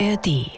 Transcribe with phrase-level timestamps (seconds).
[0.00, 0.50] ARD.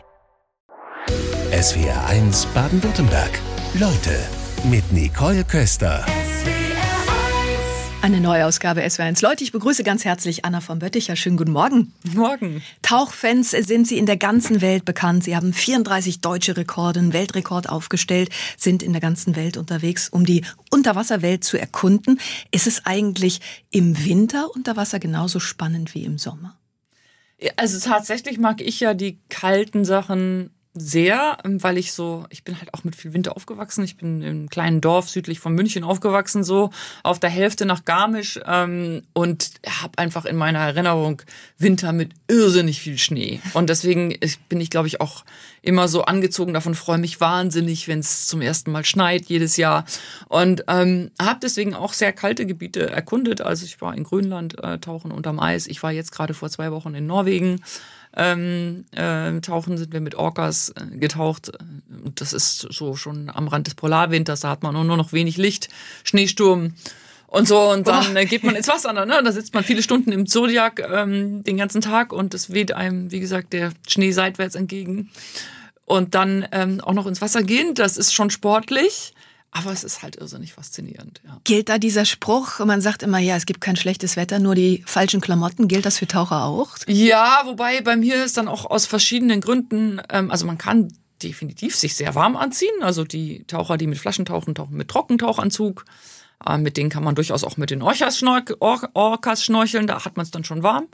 [1.53, 3.39] SWR 1 Baden-Württemberg.
[3.75, 4.19] Leute
[4.65, 6.07] mit Nicole Köster.
[8.01, 9.23] Eine neue Ausgabe SWR1.
[9.23, 11.17] Leute, ich begrüße ganz herzlich Anna von Bötticher.
[11.17, 11.93] Schönen guten Morgen.
[12.15, 12.63] Morgen.
[12.81, 15.25] Tauchfans sind Sie in der ganzen Welt bekannt.
[15.25, 20.25] Sie haben 34 deutsche Rekorde, einen Weltrekord aufgestellt, sind in der ganzen Welt unterwegs, um
[20.25, 22.21] die Unterwasserwelt zu erkunden.
[22.53, 23.41] Ist es eigentlich
[23.71, 26.57] im Winter unter Wasser genauso spannend wie im Sommer?
[27.57, 32.75] Also tatsächlich mag ich ja die kalten Sachen sehr, weil ich so, ich bin halt
[32.75, 33.83] auch mit viel Winter aufgewachsen.
[33.85, 36.71] Ich bin im kleinen Dorf südlich von München aufgewachsen, so
[37.03, 41.23] auf der Hälfte nach Garmisch ähm, und habe einfach in meiner Erinnerung
[41.59, 43.41] Winter mit irrsinnig viel Schnee.
[43.55, 44.15] Und deswegen
[44.49, 45.25] bin ich, glaube ich, auch
[45.63, 49.85] immer so angezogen davon, freue mich wahnsinnig, wenn es zum ersten Mal schneit jedes Jahr.
[50.29, 53.41] Und ähm, habe deswegen auch sehr kalte Gebiete erkundet.
[53.41, 55.67] Also ich war in Grönland äh, tauchen unterm Eis.
[55.67, 57.61] Ich war jetzt gerade vor zwei Wochen in Norwegen
[58.17, 61.53] ähm, äh, tauchen sind wir mit Orcas äh, getaucht.
[62.15, 65.69] Das ist so schon am Rand des Polarwinters, da hat man nur noch wenig Licht,
[66.03, 66.75] Schneesturm
[67.27, 67.61] und so.
[67.71, 68.93] Und dann äh, geht man ins Wasser.
[68.93, 69.21] Ne?
[69.23, 73.13] Da sitzt man viele Stunden im Zodiac ähm, den ganzen Tag und es weht einem,
[73.13, 75.11] wie gesagt, der Schnee seitwärts entgegen.
[75.85, 79.13] Und dann ähm, auch noch ins Wasser gehen, das ist schon sportlich.
[79.51, 81.23] Aber es ist halt irrsinnig faszinierend.
[81.25, 81.41] Ja.
[81.45, 84.83] Gilt da dieser Spruch, man sagt immer, ja, es gibt kein schlechtes Wetter, nur die
[84.87, 85.67] falschen Klamotten.
[85.67, 86.77] Gilt das für Taucher auch?
[86.87, 91.75] Ja, wobei bei mir ist dann auch aus verschiedenen Gründen, ähm, also man kann definitiv
[91.75, 92.83] sich sehr warm anziehen.
[92.83, 95.85] Also die Taucher, die mit Flaschen tauchen, tauchen mit Trockentauchanzug.
[96.45, 100.05] Äh, mit denen kann man durchaus auch mit den Orcas, schnorch Or Orcas schnorcheln, da
[100.05, 100.89] hat man es dann schon warm.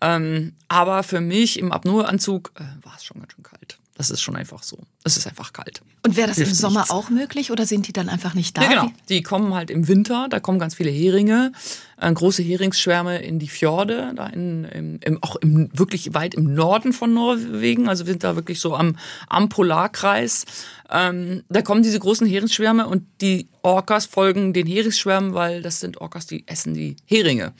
[0.00, 3.78] Ähm, aber für mich im Apnoe-Anzug äh, war es schon ganz schön kalt.
[4.02, 4.78] Das ist schon einfach so.
[5.04, 5.80] Es ist einfach kalt.
[6.04, 6.90] Und wäre das Hilft im Sommer nichts.
[6.90, 8.62] auch möglich oder sind die dann einfach nicht da?
[8.62, 8.92] Ja, genau.
[9.08, 11.52] Die kommen halt im Winter, da kommen ganz viele Heringe,
[12.00, 16.52] äh, große Heringsschwärme in die Fjorde, da in, im, im, auch im, wirklich weit im
[16.52, 20.46] Norden von Norwegen, also wir sind da wirklich so am, am Polarkreis.
[20.92, 25.98] Ähm, da kommen diese großen Heringsschwärme und die Orcas folgen den Heringsschwärmen, weil das sind
[26.02, 27.54] Orcas, die essen die Heringe.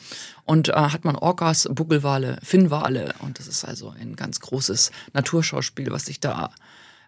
[0.44, 5.90] Und äh, hat man Orcas, Buckelwale, Finnwale und das ist also ein ganz großes Naturschauspiel,
[5.90, 6.50] was sich da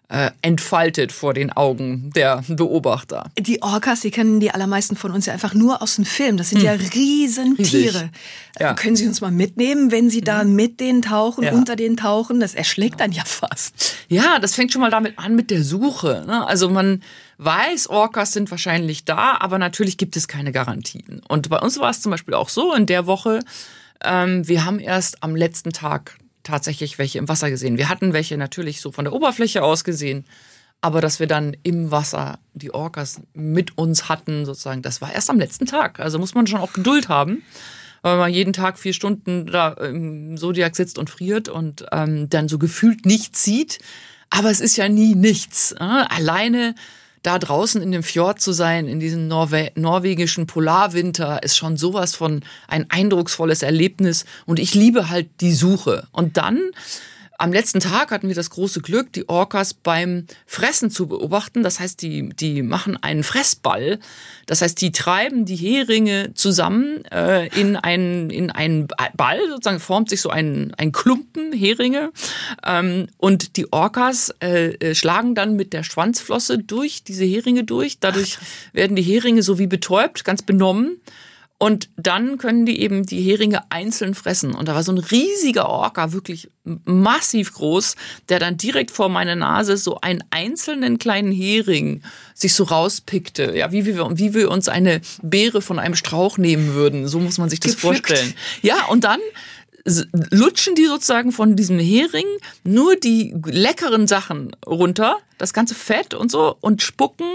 [0.07, 3.31] äh, entfaltet vor den Augen der Beobachter.
[3.39, 6.37] Die Orcas, die kennen die allermeisten von uns ja einfach nur aus dem Film.
[6.37, 6.65] Das sind hm.
[6.65, 8.11] ja Riesentiere.
[8.59, 8.73] Ja.
[8.73, 10.55] Können Sie uns mal mitnehmen, wenn Sie da hm.
[10.55, 11.53] mit denen tauchen, ja.
[11.53, 12.39] unter denen tauchen?
[12.39, 13.95] Das erschlägt dann ja fast.
[14.07, 16.23] Ja, das fängt schon mal damit an mit der Suche.
[16.27, 16.45] Ne?
[16.45, 17.01] Also man
[17.37, 21.21] weiß, Orcas sind wahrscheinlich da, aber natürlich gibt es keine Garantien.
[21.27, 23.39] Und bei uns war es zum Beispiel auch so in der Woche,
[24.03, 27.77] ähm, wir haben erst am letzten Tag tatsächlich welche im Wasser gesehen.
[27.77, 30.25] Wir hatten welche natürlich so von der Oberfläche aus gesehen,
[30.81, 35.29] aber dass wir dann im Wasser die Orcas mit uns hatten, sozusagen, das war erst
[35.29, 35.99] am letzten Tag.
[35.99, 37.43] Also muss man schon auch Geduld haben,
[38.01, 42.47] weil man jeden Tag vier Stunden da im Zodiac sitzt und friert und ähm, dann
[42.47, 43.79] so gefühlt nichts sieht.
[44.29, 45.71] Aber es ist ja nie nichts.
[45.71, 45.83] Äh?
[45.83, 46.75] Alleine
[47.25, 52.15] da draußen in dem Fjord zu sein, in diesem Norwe norwegischen Polarwinter, ist schon sowas
[52.15, 54.25] von ein eindrucksvolles Erlebnis.
[54.45, 56.07] Und ich liebe halt die Suche.
[56.11, 56.59] Und dann
[57.37, 61.63] am letzten Tag hatten wir das große Glück, die Orcas beim Fressen zu beobachten.
[61.63, 63.99] Das heißt, die, die machen einen Fressball.
[64.45, 70.09] Das heißt, die treiben die Heringe zusammen äh, in, einen, in einen Ball, sozusagen formt
[70.09, 72.11] sich so ein, ein Klumpen Heringe.
[72.65, 77.99] Ähm, und die Orcas äh, äh schlagen dann mit der Schwanzflosse durch diese Heringe durch.
[77.99, 78.37] Dadurch
[78.71, 81.01] werden die Heringe so wie betäubt, ganz benommen.
[81.65, 84.53] Und dann können die eben die Heringe einzeln fressen.
[84.53, 87.95] Und da war so ein riesiger Orca, wirklich massiv groß,
[88.29, 92.03] der dann direkt vor meiner Nase so einen einzelnen kleinen Hering
[92.35, 93.57] sich so rauspickte.
[93.57, 97.07] Ja, wie wir, wie wir uns eine Beere von einem Strauch nehmen würden.
[97.07, 98.09] So muss man sich das Gepflückt.
[98.09, 98.35] vorstellen.
[98.61, 99.19] Ja, und dann
[100.29, 102.27] lutschen die sozusagen von diesem Hering
[102.63, 107.25] nur die leckeren Sachen runter, das ganze Fett und so, und spucken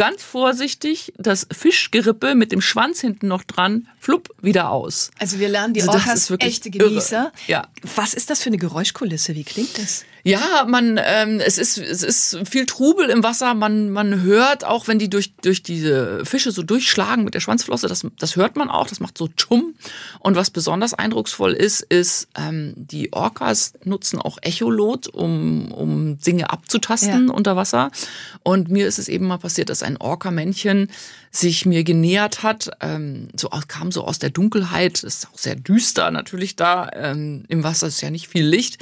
[0.00, 5.10] ganz vorsichtig das Fischgerippe mit dem Schwanz hinten noch dran, flupp, wieder aus.
[5.18, 7.24] Also wir lernen die also Orcas echte Genießer.
[7.24, 7.32] Irre.
[7.48, 7.68] Ja.
[7.96, 9.34] Was ist das für eine Geräuschkulisse?
[9.34, 10.06] Wie klingt das?
[10.22, 13.54] Ja, man, ähm, es ist es ist viel Trubel im Wasser.
[13.54, 17.88] Man man hört auch, wenn die durch durch diese Fische so durchschlagen mit der Schwanzflosse,
[17.88, 18.86] das das hört man auch.
[18.86, 19.74] Das macht so Tschum.
[20.18, 26.50] Und was besonders eindrucksvoll ist, ist ähm, die Orcas nutzen auch Echolot, um um Dinge
[26.50, 27.34] abzutasten ja.
[27.34, 27.90] unter Wasser.
[28.42, 30.88] Und mir ist es eben mal passiert, dass ein Orca-Männchen
[31.30, 32.70] sich mir genähert hat.
[32.80, 35.02] Ähm, so kam so aus der Dunkelheit.
[35.02, 37.86] Ist auch sehr düster natürlich da ähm, im Wasser.
[37.86, 38.78] Ist ja nicht viel Licht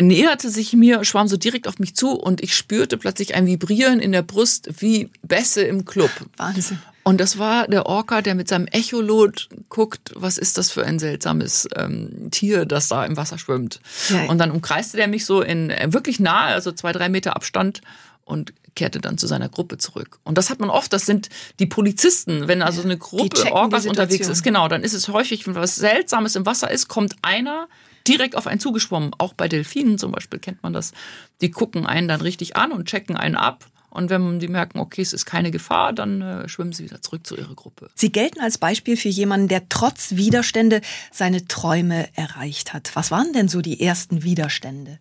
[0.00, 4.00] näherte sich mir, schwamm so direkt auf mich zu und ich spürte plötzlich ein Vibrieren
[4.00, 6.10] in der Brust wie Bässe im Club.
[6.36, 6.78] Wahnsinn.
[7.02, 10.98] Und das war der Orca, der mit seinem Echolot guckt, was ist das für ein
[10.98, 13.80] seltsames ähm, Tier, das da im Wasser schwimmt.
[14.10, 14.26] Ja.
[14.26, 17.80] Und dann umkreiste der mich so in äh, wirklich nahe, also zwei, drei Meter Abstand
[18.26, 20.18] und kehrte dann zu seiner Gruppe zurück.
[20.22, 24.28] Und das hat man oft, das sind die Polizisten, wenn also eine Gruppe Orcas unterwegs
[24.28, 27.68] ist, genau, dann ist es häufig, wenn was Seltsames im Wasser ist, kommt einer
[28.08, 29.12] direkt auf einen zugeschwommen.
[29.18, 30.92] Auch bei Delfinen zum Beispiel kennt man das.
[31.40, 35.02] Die gucken einen dann richtig an und checken einen ab und wenn die merken, okay,
[35.02, 37.90] es ist keine Gefahr, dann äh, schwimmen sie wieder zurück zu ihrer Gruppe.
[37.94, 42.90] Sie gelten als Beispiel für jemanden, der trotz Widerstände seine Träume erreicht hat.
[42.94, 44.98] Was waren denn so die ersten Widerstände?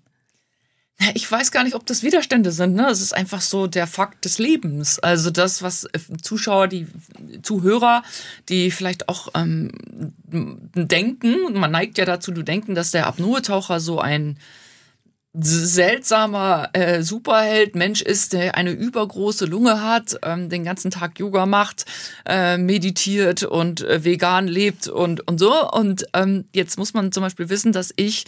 [1.13, 2.73] Ich weiß gar nicht, ob das Widerstände sind.
[2.73, 2.87] Ne?
[2.89, 4.97] Es ist einfach so der Fakt des Lebens.
[4.97, 6.87] Also das, was äh, Zuschauer, die
[7.43, 8.01] Zuhörer,
[8.49, 9.71] die vielleicht auch ähm,
[10.25, 14.39] denken, man neigt ja dazu, du denken, dass der Apnoe-Taucher so ein
[15.39, 21.45] seltsamer äh, Superheld Mensch ist, der eine übergroße Lunge hat, ähm, den ganzen Tag Yoga
[21.45, 21.85] macht,
[22.25, 25.69] äh, meditiert und äh, vegan lebt und und so.
[25.71, 28.25] Und ähm, jetzt muss man zum Beispiel wissen, dass ich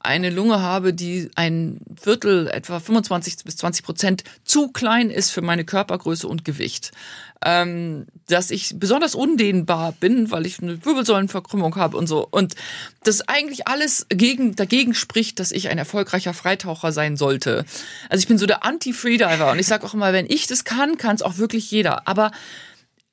[0.00, 5.42] eine Lunge habe, die ein Viertel, etwa 25 bis 20 Prozent zu klein ist für
[5.42, 6.92] meine Körpergröße und Gewicht.
[7.44, 12.26] Ähm, dass ich besonders undehnbar bin, weil ich eine Wirbelsäulenverkrümmung habe und so.
[12.30, 12.54] Und
[13.04, 17.64] das eigentlich alles gegen, dagegen spricht, dass ich ein erfolgreicher Freitaucher sein sollte.
[18.08, 20.98] Also ich bin so der Anti-Freediver und ich sage auch immer, wenn ich das kann,
[20.98, 22.08] kann es auch wirklich jeder.
[22.08, 22.30] Aber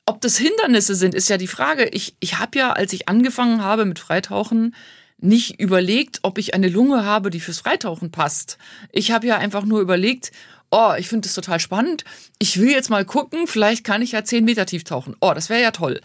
[0.06, 1.86] ob das Hindernisse sind, ist ja die Frage.
[1.90, 4.74] Ich, ich habe ja, als ich angefangen habe mit Freitauchen,
[5.20, 8.58] nicht überlegt, ob ich eine Lunge habe, die fürs Freitauchen passt.
[8.92, 10.32] Ich habe ja einfach nur überlegt,
[10.70, 12.04] oh, ich finde das total spannend.
[12.40, 15.16] Ich will jetzt mal gucken, vielleicht kann ich ja zehn Meter tief tauchen.
[15.22, 16.02] Oh, das wäre ja toll.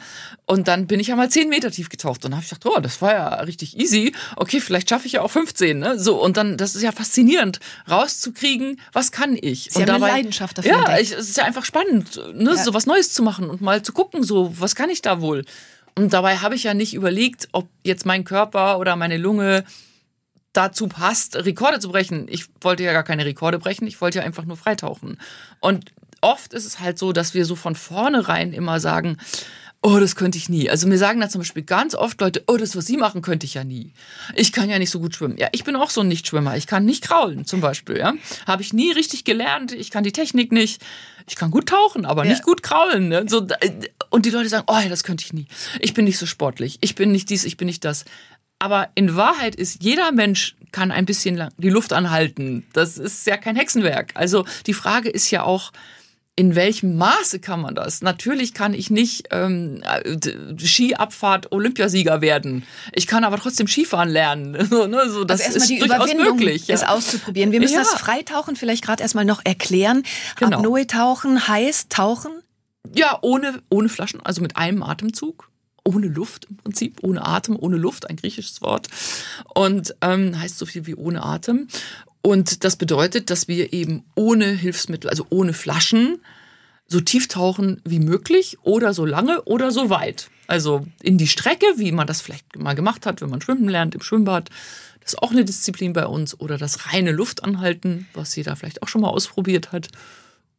[0.46, 2.24] Und dann bin ich ja mal zehn Meter tief getaucht.
[2.24, 4.14] Und dann habe ich gedacht, oh, das war ja richtig easy.
[4.36, 5.78] Okay, vielleicht schaffe ich ja auch 15.
[5.78, 5.98] Ne?
[5.98, 7.60] So, und dann, das ist ja faszinierend,
[7.90, 9.68] rauszukriegen, was kann ich.
[9.70, 10.70] Sie und haben dabei, eine Leidenschaft dafür.
[10.70, 12.56] Ja, ich, es ist ja einfach spannend, ne, ja.
[12.56, 15.44] so was Neues zu machen und mal zu gucken, so, was kann ich da wohl.
[15.94, 19.64] Und dabei habe ich ja nicht überlegt, ob jetzt mein Körper oder meine Lunge
[20.52, 22.26] dazu passt, Rekorde zu brechen.
[22.28, 25.18] Ich wollte ja gar keine Rekorde brechen, ich wollte ja einfach nur freitauchen.
[25.60, 29.18] Und oft ist es halt so, dass wir so von vornherein immer sagen,
[29.82, 30.70] oh, das könnte ich nie.
[30.70, 33.46] Also mir sagen da zum Beispiel ganz oft Leute, oh, das, was Sie machen, könnte
[33.46, 33.92] ich ja nie.
[34.34, 35.36] Ich kann ja nicht so gut schwimmen.
[35.36, 36.56] Ja, ich bin auch so ein Nichtschwimmer.
[36.56, 37.98] Ich kann nicht kraulen zum Beispiel.
[37.98, 38.14] Ja?
[38.46, 39.72] Habe ich nie richtig gelernt.
[39.72, 40.80] Ich kann die Technik nicht.
[41.26, 42.30] Ich kann gut tauchen, aber ja.
[42.30, 43.08] nicht gut kraulen.
[43.08, 43.24] Ne?
[43.28, 43.46] So,
[44.12, 45.46] und die Leute sagen, oh, das könnte ich nie.
[45.80, 46.78] Ich bin nicht so sportlich.
[46.82, 48.04] Ich bin nicht dies, ich bin nicht das.
[48.58, 52.66] Aber in Wahrheit ist jeder Mensch kann ein bisschen lang die Luft anhalten.
[52.74, 54.12] Das ist ja kein Hexenwerk.
[54.14, 55.72] Also die Frage ist ja auch,
[56.36, 58.02] in welchem Maße kann man das?
[58.02, 59.82] Natürlich kann ich nicht ähm,
[60.58, 62.64] Skiabfahrt Olympiasieger werden.
[62.92, 64.56] Ich kann aber trotzdem Skifahren lernen.
[64.72, 65.10] So, ne?
[65.10, 66.68] so, das also ist die durchaus möglich.
[66.68, 66.74] Ja.
[66.74, 67.52] Es auszuprobieren.
[67.52, 67.80] Wir müssen ja.
[67.80, 70.02] das Freitauchen vielleicht gerade erstmal noch erklären.
[70.36, 70.58] Genau.
[70.58, 72.41] Apnoe-Tauchen heißt Tauchen?
[72.94, 75.48] Ja, ohne, ohne Flaschen, also mit einem Atemzug
[75.84, 78.88] ohne Luft im Prinzip, ohne Atem, ohne Luft, ein griechisches Wort.
[79.54, 81.68] Und ähm, heißt so viel wie ohne Atem.
[82.22, 86.20] Und das bedeutet, dass wir eben ohne Hilfsmittel, also ohne Flaschen,
[86.86, 90.30] so tief tauchen wie möglich oder so lange oder so weit.
[90.46, 93.94] Also in die Strecke, wie man das vielleicht mal gemacht hat, wenn man schwimmen lernt
[93.94, 94.50] im Schwimmbad.
[95.00, 96.38] Das ist auch eine Disziplin bei uns.
[96.38, 99.88] Oder das reine Luftanhalten, was jeder vielleicht auch schon mal ausprobiert hat.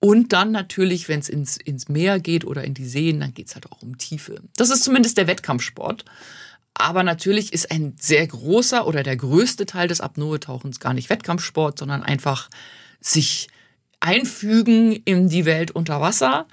[0.04, 3.48] Und dann natürlich, wenn es ins, ins Meer geht oder in die Seen, dann geht
[3.48, 4.42] es halt auch um Tiefe.
[4.58, 6.04] Das ist zumindest der Wettkampfsport.
[6.74, 11.80] Aber natürlich ist ein sehr großer oder der größte Teil des Apnoe-Tauchens gar nicht Wettkampfsport,
[11.80, 12.50] sondern einfach
[13.00, 13.48] sich
[14.02, 16.48] einfügen in die Welt unter Wasser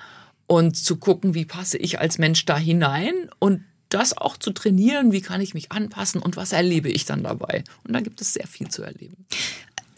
[0.47, 5.11] und zu gucken, wie passe ich als Mensch da hinein und das auch zu trainieren,
[5.11, 7.65] wie kann ich mich anpassen und was erlebe ich dann dabei.
[7.83, 9.27] Und da gibt es sehr viel zu erleben.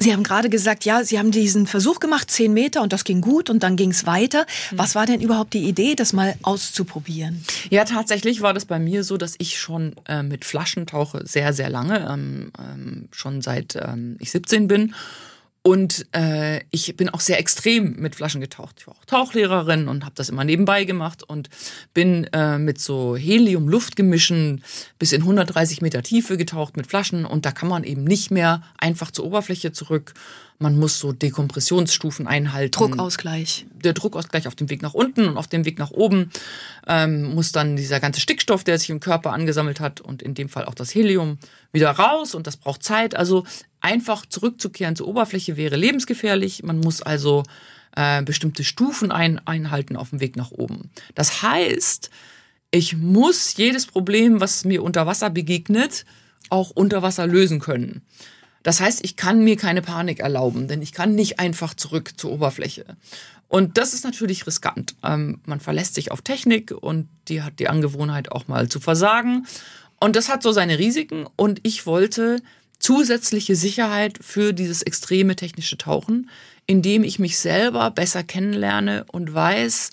[0.02, 3.20] Sie haben gerade gesagt, ja, Sie haben diesen Versuch gemacht, zehn Meter, und das ging
[3.20, 4.46] gut und dann ging es weiter.
[4.70, 4.78] Mhm.
[4.78, 7.44] Was war denn überhaupt die Idee, das mal auszuprobieren?
[7.70, 11.52] Ja, tatsächlich war das bei mir so, dass ich schon äh, mit Flaschen tauche sehr,
[11.52, 14.94] sehr lange, ähm, ähm, schon seit ähm, ich 17 bin.
[15.64, 18.76] Und äh, ich bin auch sehr extrem mit Flaschen getaucht.
[18.80, 21.50] Ich war auch Tauchlehrerin und habe das immer nebenbei gemacht und
[21.94, 24.64] bin äh, mit so Helium-Luftgemischen
[24.98, 27.24] bis in 130 Meter Tiefe getaucht mit Flaschen.
[27.24, 30.14] Und da kann man eben nicht mehr einfach zur Oberfläche zurück.
[30.62, 32.70] Man muss so Dekompressionsstufen einhalten.
[32.70, 33.66] Druckausgleich.
[33.74, 36.30] Der Druckausgleich auf dem Weg nach unten und auf dem Weg nach oben
[36.86, 40.48] ähm, muss dann dieser ganze Stickstoff, der sich im Körper angesammelt hat und in dem
[40.48, 41.38] Fall auch das Helium,
[41.72, 43.16] wieder raus und das braucht Zeit.
[43.16, 43.44] Also
[43.80, 46.62] einfach zurückzukehren zur Oberfläche wäre lebensgefährlich.
[46.62, 47.42] Man muss also
[47.96, 50.90] äh, bestimmte Stufen ein, einhalten auf dem Weg nach oben.
[51.16, 52.08] Das heißt,
[52.70, 56.04] ich muss jedes Problem, was mir unter Wasser begegnet,
[56.50, 58.02] auch unter Wasser lösen können.
[58.62, 62.32] Das heißt, ich kann mir keine Panik erlauben, denn ich kann nicht einfach zurück zur
[62.32, 62.84] Oberfläche.
[63.48, 64.94] Und das ist natürlich riskant.
[65.04, 69.46] Ähm, man verlässt sich auf Technik und die hat die Angewohnheit auch mal zu versagen.
[70.00, 71.26] Und das hat so seine Risiken.
[71.36, 72.40] Und ich wollte
[72.78, 76.30] zusätzliche Sicherheit für dieses extreme technische Tauchen,
[76.66, 79.90] indem ich mich selber besser kennenlerne und weiß,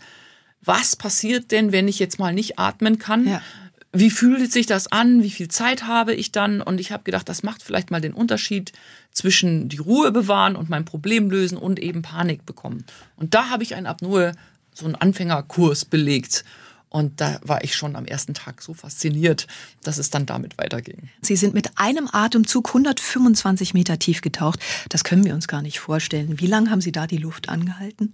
[0.61, 3.27] was passiert denn, wenn ich jetzt mal nicht atmen kann?
[3.27, 3.41] Ja.
[3.91, 5.23] Wie fühlt sich das an?
[5.23, 6.61] Wie viel Zeit habe ich dann?
[6.61, 8.71] Und ich habe gedacht, das macht vielleicht mal den Unterschied
[9.11, 12.85] zwischen die Ruhe bewahren und mein Problem lösen und eben Panik bekommen.
[13.15, 14.33] Und da habe ich einen Apnoe,
[14.73, 16.45] so einen Anfängerkurs belegt.
[16.89, 19.45] Und da war ich schon am ersten Tag so fasziniert,
[19.83, 21.09] dass es dann damit weiterging.
[21.21, 24.59] Sie sind mit einem Atemzug 125 Meter tief getaucht.
[24.89, 26.39] Das können wir uns gar nicht vorstellen.
[26.39, 28.13] Wie lange haben Sie da die Luft angehalten?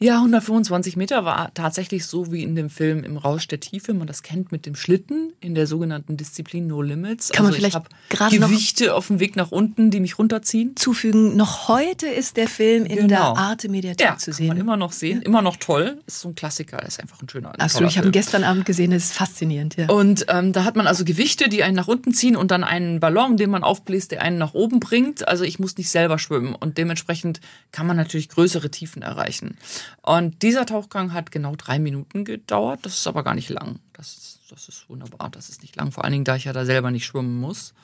[0.00, 3.94] Ja, 125 Meter war tatsächlich so wie in dem Film Im Rausch der Tiefe.
[3.94, 7.30] Man das kennt mit dem Schlitten in der sogenannten Disziplin No Limits.
[7.30, 10.76] Kann man also vielleicht gerade Gewichte auf dem Weg nach unten, die mich runterziehen.
[10.76, 11.36] Zufügen.
[11.36, 13.08] Noch heute ist der Film in genau.
[13.08, 14.48] der Arte Mediathek ja, zu sehen.
[14.48, 15.22] Kann man immer noch sehen.
[15.22, 16.00] Immer noch toll.
[16.06, 16.84] Ist so ein Klassiker.
[16.84, 17.52] Ist einfach ein schöner.
[17.58, 17.90] Absolut.
[17.90, 18.90] Ich habe ihn gestern Abend gesehen.
[18.90, 19.76] Das ist faszinierend.
[19.76, 19.88] Ja.
[19.88, 23.00] Und ähm, da hat man also Gewichte, die einen nach unten ziehen und dann einen
[23.00, 25.26] Ballon, den man aufbläst, der einen nach oben bringt.
[25.26, 27.40] Also ich muss nicht selber schwimmen und dementsprechend
[27.72, 29.56] kann man natürlich größere Tiefen erreichen.
[30.02, 32.80] Und dieser Tauchgang hat genau drei Minuten gedauert.
[32.82, 33.78] Das ist aber gar nicht lang.
[33.92, 35.30] Das, das ist wunderbar.
[35.30, 35.92] Das ist nicht lang.
[35.92, 37.74] Vor allen Dingen, da ich ja da selber nicht schwimmen muss,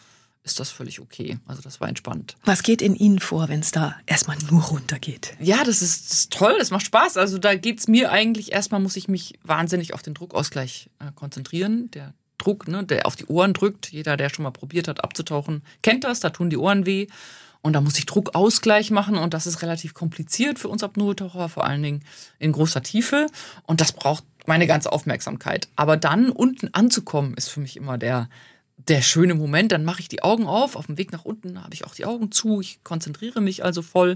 [0.44, 1.38] ist das völlig okay.
[1.46, 2.36] Also das war entspannt.
[2.44, 5.34] Was geht in Ihnen vor, wenn es da erstmal nur runtergeht?
[5.40, 7.16] Ja, das ist, das ist toll, das macht Spaß.
[7.16, 11.10] Also da geht es mir eigentlich, erstmal muss ich mich wahnsinnig auf den Druckausgleich äh,
[11.14, 11.90] konzentrieren.
[11.92, 13.90] Der Druck, ne, der auf die Ohren drückt.
[13.90, 17.06] Jeder, der schon mal probiert hat, abzutauchen, kennt das, da tun die Ohren weh.
[17.62, 21.64] Und da muss ich Druckausgleich machen und das ist relativ kompliziert für uns Apnoe-Taucher, vor
[21.64, 22.04] allen Dingen
[22.38, 23.26] in großer Tiefe.
[23.62, 25.68] Und das braucht meine ganze Aufmerksamkeit.
[25.74, 28.28] Aber dann unten anzukommen, ist für mich immer der,
[28.76, 29.72] der schöne Moment.
[29.72, 30.76] Dann mache ich die Augen auf.
[30.76, 32.60] Auf dem Weg nach unten habe ich auch die Augen zu.
[32.60, 34.14] Ich konzentriere mich also voll.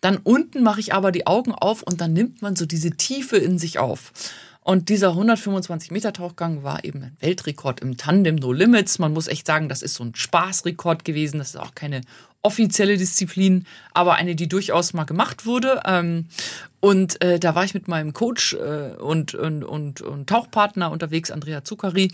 [0.00, 3.36] Dann unten mache ich aber die Augen auf und dann nimmt man so diese Tiefe
[3.36, 4.12] in sich auf.
[4.62, 8.98] Und dieser 125 Meter Tauchgang war eben ein Weltrekord im Tandem No Limits.
[8.98, 11.38] Man muss echt sagen, das ist so ein Spaßrekord gewesen.
[11.38, 12.02] Das ist auch keine
[12.42, 15.82] offizielle Disziplin, aber eine, die durchaus mal gemacht wurde.
[15.84, 16.26] Ähm,
[16.80, 21.30] und äh, da war ich mit meinem Coach äh, und, und, und, und Tauchpartner unterwegs,
[21.30, 22.10] Andrea Zuccari.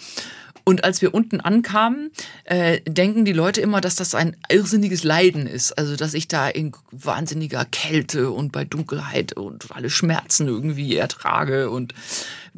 [0.69, 2.11] Und als wir unten ankamen,
[2.43, 5.79] äh, denken die Leute immer, dass das ein irrsinniges Leiden ist.
[5.79, 11.71] Also, dass ich da in wahnsinniger Kälte und bei Dunkelheit und alle Schmerzen irgendwie ertrage
[11.71, 11.95] und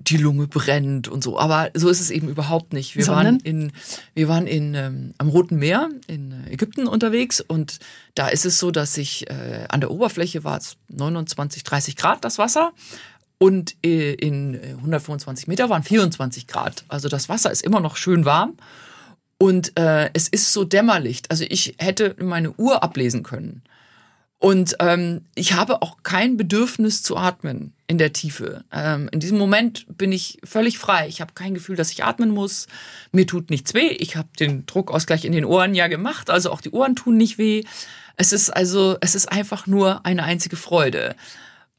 [0.01, 1.39] die Lunge brennt und so.
[1.39, 2.97] Aber so ist es eben überhaupt nicht.
[2.97, 3.27] Wir Sondern?
[3.27, 3.73] waren in,
[4.15, 7.79] wir waren in, ähm, am Roten Meer in Ägypten unterwegs und
[8.15, 12.25] da ist es so, dass ich äh, an der Oberfläche war es 29, 30 Grad
[12.25, 12.73] das Wasser
[13.39, 16.85] und äh, in 125 Meter waren 24 Grad.
[16.89, 18.57] Also das Wasser ist immer noch schön warm.
[19.41, 21.31] Und äh, es ist so Dämmerlicht.
[21.31, 23.63] Also ich hätte meine Uhr ablesen können.
[24.39, 28.65] Und ähm, ich habe auch kein Bedürfnis zu atmen in der Tiefe.
[28.71, 31.09] Ähm, in diesem Moment bin ich völlig frei.
[31.09, 32.69] Ich habe kein Gefühl, dass ich atmen muss.
[33.13, 33.89] Mir tut nichts weh.
[33.89, 37.39] Ich habe den Druckausgleich in den Ohren ja gemacht, also auch die Ohren tun nicht
[37.39, 37.65] weh.
[38.17, 41.17] Es ist also, es ist einfach nur eine einzige Freude.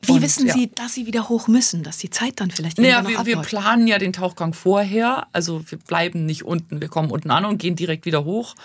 [0.01, 3.07] Wie und, wissen Sie, dass Sie wieder hoch müssen, dass die Zeit dann vielleicht naja,
[3.07, 5.27] wir, wir planen ja den Tauchgang vorher.
[5.31, 8.55] Also wir bleiben nicht unten, wir kommen unten an und gehen direkt wieder hoch.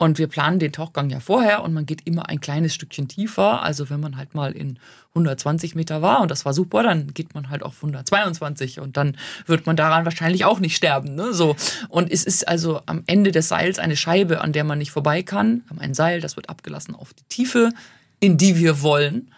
[0.00, 3.62] Und wir planen den Tauchgang ja vorher und man geht immer ein kleines Stückchen tiefer.
[3.62, 4.78] Also wenn man halt mal in
[5.10, 9.16] 120 Meter war und das war super, dann geht man halt auf 122 und dann
[9.46, 11.16] wird man daran wahrscheinlich auch nicht sterben.
[11.16, 11.34] Ne?
[11.34, 11.56] So.
[11.88, 15.24] Und es ist also am Ende des Seils eine Scheibe, an der man nicht vorbei
[15.24, 15.62] kann.
[15.64, 17.72] Wir haben ein Seil, das wird abgelassen auf die Tiefe,
[18.20, 19.32] in die wir wollen.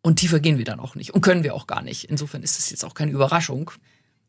[0.00, 2.04] Und tiefer gehen wir dann auch nicht und können wir auch gar nicht.
[2.04, 3.70] Insofern ist es jetzt auch keine Überraschung.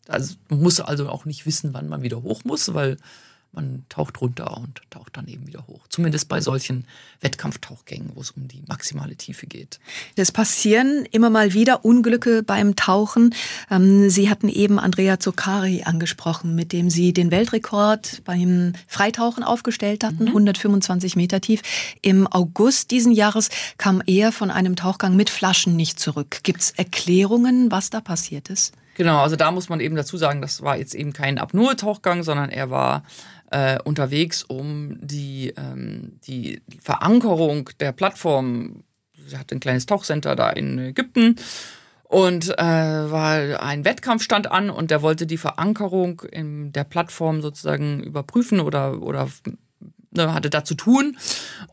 [0.09, 2.97] Also man muss also auch nicht wissen, wann man wieder hoch muss, weil
[3.53, 5.81] man taucht runter und taucht dann eben wieder hoch.
[5.89, 6.85] Zumindest bei solchen
[7.19, 9.79] Wettkampftauchgängen, wo es um die maximale Tiefe geht.
[10.15, 13.35] Es passieren immer mal wieder Unglücke beim Tauchen.
[13.69, 20.03] Ähm, Sie hatten eben Andrea Zuccari angesprochen, mit dem Sie den Weltrekord beim Freitauchen aufgestellt
[20.03, 20.29] hatten, mhm.
[20.29, 21.61] 125 Meter tief.
[22.01, 26.39] Im August diesen Jahres kam er von einem Tauchgang mit Flaschen nicht zurück.
[26.43, 28.73] Gibt es Erklärungen, was da passiert ist?
[28.95, 32.49] Genau, also da muss man eben dazu sagen, das war jetzt eben kein Apnoe-Tauchgang, sondern
[32.49, 33.03] er war
[33.51, 38.83] äh, unterwegs, um die, ähm, die Verankerung der Plattform,
[39.27, 41.35] sie hat ein kleines Tauchcenter da in Ägypten
[42.03, 42.61] und äh,
[43.11, 48.59] war ein Wettkampf stand an und der wollte die Verankerung in der Plattform sozusagen überprüfen
[48.59, 49.29] oder oder
[50.11, 51.17] ne, hatte da zu tun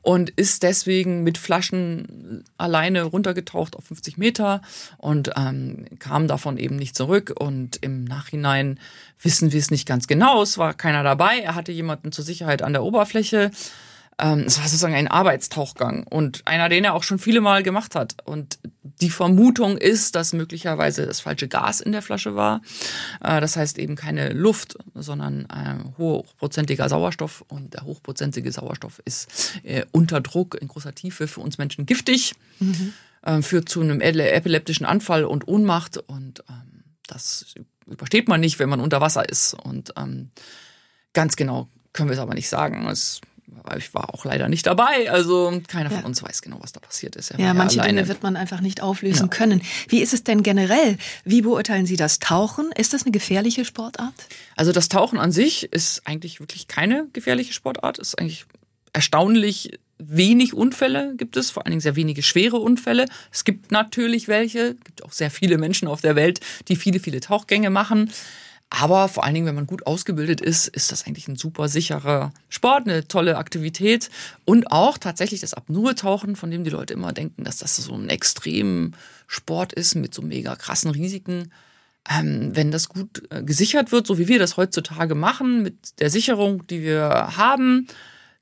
[0.03, 4.63] und ist deswegen mit Flaschen alleine runtergetaucht auf 50 Meter
[4.97, 7.35] und ähm, kam davon eben nicht zurück.
[7.39, 8.79] Und im Nachhinein
[9.21, 10.43] wissen wir es nicht ganz genau.
[10.43, 11.39] Es war keiner dabei.
[11.39, 13.51] Er hatte jemanden zur Sicherheit an der Oberfläche.
[14.21, 17.95] Ähm, es war sozusagen ein Arbeitstauchgang und einer, den er auch schon viele Mal gemacht
[17.95, 18.17] hat.
[18.25, 22.61] Und die Vermutung ist, dass möglicherweise das falsche Gas in der Flasche war.
[23.23, 27.45] Äh, das heißt eben keine Luft, sondern äh, hochprozentiger Sauerstoff.
[27.49, 32.35] Und der hochprozentige Sauerstoff ist äh, unter Druck in großer Tiefe für uns Menschen giftig,
[32.59, 32.93] mhm.
[33.23, 35.97] äh, führt zu einem epileptischen Anfall und Ohnmacht.
[35.97, 37.55] Und ähm, das
[37.87, 39.55] übersteht man nicht, wenn man unter Wasser ist.
[39.55, 40.31] Und ähm,
[41.13, 42.87] ganz genau können wir es aber nicht sagen.
[42.89, 43.21] Es
[43.77, 47.17] ich war auch leider nicht dabei, also keiner von uns weiß genau, was da passiert
[47.17, 47.33] ist.
[47.37, 47.99] ja, manche alleine.
[47.99, 49.29] Dinge wird man einfach nicht auflösen ja.
[49.29, 49.63] können.
[49.89, 50.97] Wie ist es denn generell?
[51.25, 52.71] Wie beurteilen Sie das Tauchen?
[52.73, 54.15] Ist das eine gefährliche Sportart?
[54.57, 57.99] Also das Tauchen an sich ist eigentlich wirklich keine gefährliche Sportart.
[57.99, 58.47] Ist eigentlich
[58.93, 63.07] erstaunlich wenig Unfälle gibt es, vor allen Dingen sehr wenige schwere Unfälle.
[63.33, 67.01] Es gibt natürlich welche, es gibt auch sehr viele Menschen auf der Welt, die viele,
[67.01, 68.11] viele Tauchgänge machen.
[68.71, 72.33] Aber vor allen Dingen, wenn man gut ausgebildet ist, ist das eigentlich ein super sicherer
[72.49, 74.11] Sport, eine tolle Aktivität
[74.45, 78.11] und auch tatsächlich das Apnoe-Tauchen, von dem die Leute immer denken, dass das so ein
[78.11, 78.93] extrem
[79.27, 81.51] Sport ist mit so mega krassen Risiken.
[82.11, 86.11] Ähm, wenn das gut äh, gesichert wird, so wie wir das heutzutage machen, mit der
[86.11, 87.87] Sicherung, die wir haben,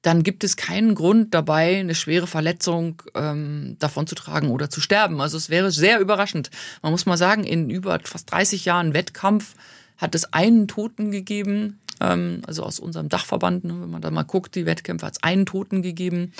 [0.02, 5.20] dann gibt es keinen Grund dabei, eine schwere Verletzung ähm, davonzutragen oder zu sterben.
[5.20, 6.50] Also es wäre sehr überraschend.
[6.82, 9.54] Man muss mal sagen, in über fast 30 Jahren Wettkampf
[9.96, 14.22] hat es einen Toten gegeben, ähm, also aus unserem Dachverband, ne, wenn man da mal
[14.22, 16.32] guckt, die Wettkämpfe hat es einen Toten gegeben.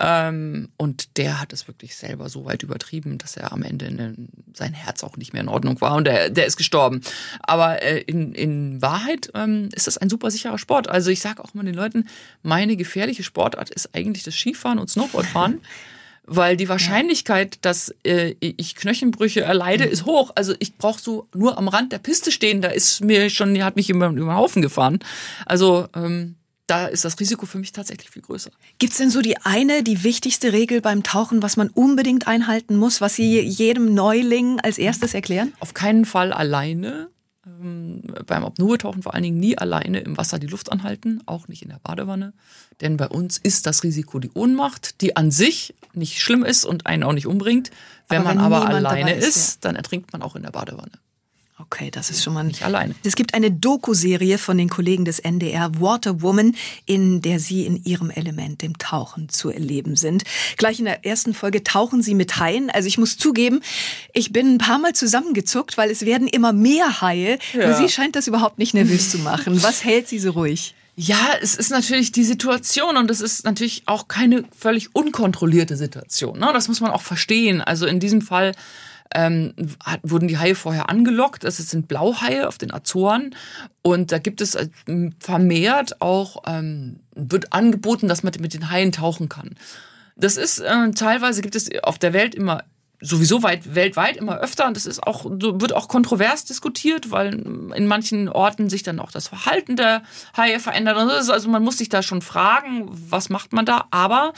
[0.00, 4.14] Ähm, und der hat es wirklich selber so weit übertrieben, dass er am Ende eine,
[4.54, 7.00] sein Herz auch nicht mehr in Ordnung war und der, der ist gestorben.
[7.40, 10.88] Aber äh, in, in Wahrheit ähm, ist das ein super sicherer Sport.
[10.88, 12.06] Also ich sage auch immer den Leuten,
[12.44, 15.60] meine gefährliche Sportart ist eigentlich das Skifahren und Snowboardfahren.
[16.28, 20.30] weil die Wahrscheinlichkeit, dass äh, ich Knöchelbrüche erleide, ist hoch.
[20.34, 23.76] Also ich brauche so nur am Rand der Piste stehen, da ist mir schon, hat
[23.76, 24.98] mich jemand über den Haufen gefahren.
[25.46, 28.50] Also ähm, da ist das Risiko für mich tatsächlich viel größer.
[28.78, 33.00] Gibt's denn so die eine, die wichtigste Regel beim Tauchen, was man unbedingt einhalten muss,
[33.00, 35.54] was Sie jedem Neuling als erstes erklären?
[35.60, 37.08] Auf keinen Fall alleine
[38.26, 41.68] beim Apnoe-Tauchen vor allen Dingen nie alleine im Wasser die Luft anhalten, auch nicht in
[41.68, 42.32] der Badewanne.
[42.80, 46.86] Denn bei uns ist das Risiko die Ohnmacht, die an sich nicht schlimm ist und
[46.86, 47.70] einen auch nicht umbringt.
[48.08, 49.58] Wenn aber man wenn aber alleine ist, ist ja.
[49.62, 50.92] dann ertrinkt man auch in der Badewanne.
[51.60, 52.94] Okay, das ist schon mal nicht alleine.
[53.02, 56.54] Es gibt eine Doku-Serie von den Kollegen des NDR Water Woman,
[56.86, 60.22] in der sie in ihrem Element, dem Tauchen, zu erleben sind.
[60.56, 62.70] Gleich in der ersten Folge tauchen sie mit Haien.
[62.70, 63.60] Also ich muss zugeben,
[64.12, 67.40] ich bin ein paar Mal zusammengezuckt, weil es werden immer mehr Haie.
[67.54, 67.64] Ja.
[67.64, 69.60] Aber sie scheint das überhaupt nicht nervös zu machen.
[69.62, 70.74] Was hält sie so ruhig?
[70.94, 76.38] Ja, es ist natürlich die Situation und es ist natürlich auch keine völlig unkontrollierte Situation.
[76.38, 76.50] Ne?
[76.52, 77.60] Das muss man auch verstehen.
[77.60, 78.52] Also in diesem Fall
[79.14, 81.44] ähm, hat, wurden die Haie vorher angelockt.
[81.44, 83.34] Es sind Blauhaie auf den Azoren
[83.82, 84.68] und da gibt es äh,
[85.20, 89.56] vermehrt auch, ähm, wird angeboten, dass man mit den Haien tauchen kann.
[90.16, 92.64] Das ist äh, teilweise gibt es auf der Welt immer
[93.00, 97.34] sowieso weit, weltweit immer öfter und das ist auch, wird auch kontrovers diskutiert, weil
[97.74, 100.02] in manchen Orten sich dann auch das Verhalten der
[100.36, 100.96] Haie verändert.
[100.96, 103.86] Also man muss sich da schon fragen, was macht man da?
[103.90, 104.32] Aber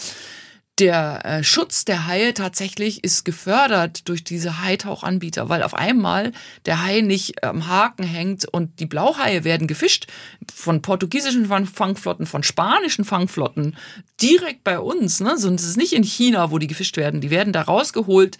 [0.80, 6.32] der äh, Schutz der Haie tatsächlich ist gefördert durch diese Haitauchanbieter, weil auf einmal
[6.64, 10.06] der Hai nicht am Haken hängt und die Blauhaie werden gefischt
[10.52, 13.76] von portugiesischen Fangflotten, von spanischen Fangflotten
[14.22, 15.20] direkt bei uns.
[15.20, 15.36] Ne?
[15.36, 17.20] So, es ist nicht in China, wo die gefischt werden.
[17.20, 18.38] Die werden da rausgeholt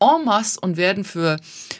[0.00, 1.36] en masse und werden für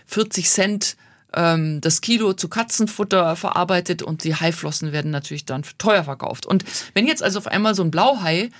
[0.06, 0.96] 40 Cent
[1.34, 6.44] ähm, das Kilo zu Katzenfutter verarbeitet und die Haiflossen werden natürlich dann teuer verkauft.
[6.44, 8.50] Und wenn jetzt also auf einmal so ein Blauhai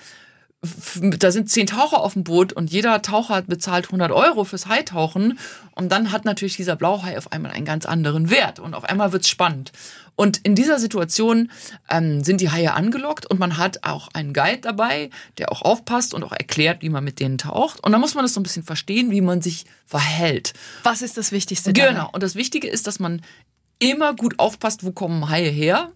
[0.94, 5.38] da sind zehn Taucher auf dem Boot und jeder Taucher bezahlt 100 Euro fürs Haitauchen
[5.74, 9.12] und dann hat natürlich dieser Blauhai auf einmal einen ganz anderen Wert und auf einmal
[9.12, 9.72] wird's spannend.
[10.14, 11.50] Und in dieser Situation
[11.90, 16.14] ähm, sind die Haie angelockt und man hat auch einen Guide dabei, der auch aufpasst
[16.14, 17.82] und auch erklärt, wie man mit denen taucht.
[17.82, 20.52] Und dann muss man das so ein bisschen verstehen, wie man sich verhält.
[20.84, 21.72] Was ist das Wichtigste?
[21.72, 21.92] Genau.
[21.92, 22.10] Dabei?
[22.12, 23.22] Und das Wichtige ist, dass man
[23.90, 25.90] immer gut aufpasst, wo kommen Haie her,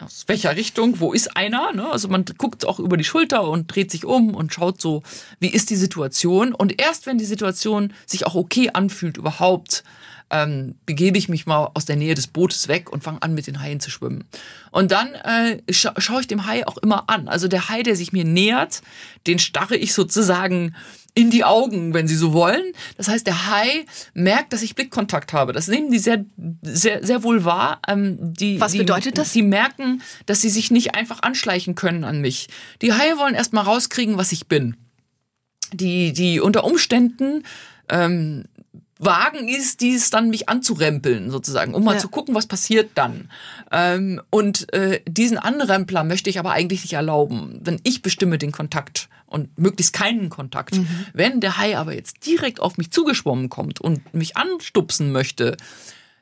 [0.00, 1.72] aus welcher Richtung, wo ist einer.
[1.72, 1.90] Ne?
[1.90, 5.02] Also man guckt auch über die Schulter und dreht sich um und schaut so,
[5.40, 6.54] wie ist die Situation.
[6.54, 9.82] Und erst wenn die Situation sich auch okay anfühlt überhaupt,
[10.30, 13.46] ähm, begebe ich mich mal aus der Nähe des Bootes weg und fange an, mit
[13.46, 14.24] den Haien zu schwimmen.
[14.70, 17.28] Und dann äh, scha schaue ich dem Hai auch immer an.
[17.28, 18.82] Also der Hai, der sich mir nähert,
[19.26, 20.74] den starre ich sozusagen
[21.14, 22.62] in die Augen, wenn sie so wollen.
[22.96, 25.52] Das heißt, der Hai merkt, dass ich Blickkontakt habe.
[25.52, 26.24] Das nehmen die sehr,
[26.62, 27.80] sehr, sehr wohl wahr.
[27.86, 29.32] Ähm, die, Was die, bedeutet das?
[29.32, 32.48] Die merken, dass sie sich nicht einfach anschleichen können an mich.
[32.80, 34.76] Die Haie wollen erst mal rauskriegen, was ich bin.
[35.72, 37.44] Die, die unter Umständen
[37.90, 38.44] ähm,
[38.98, 41.98] wagen ist, dies dann mich anzurempeln, sozusagen, um mal ja.
[41.98, 43.30] zu gucken, was passiert dann.
[43.70, 48.52] Ähm, und äh, diesen Anrempler möchte ich aber eigentlich nicht erlauben, wenn ich bestimme den
[48.52, 50.76] Kontakt und möglichst keinen Kontakt.
[50.76, 50.86] Mhm.
[51.12, 55.56] Wenn der Hai aber jetzt direkt auf mich zugeschwommen kommt und mich anstupsen möchte,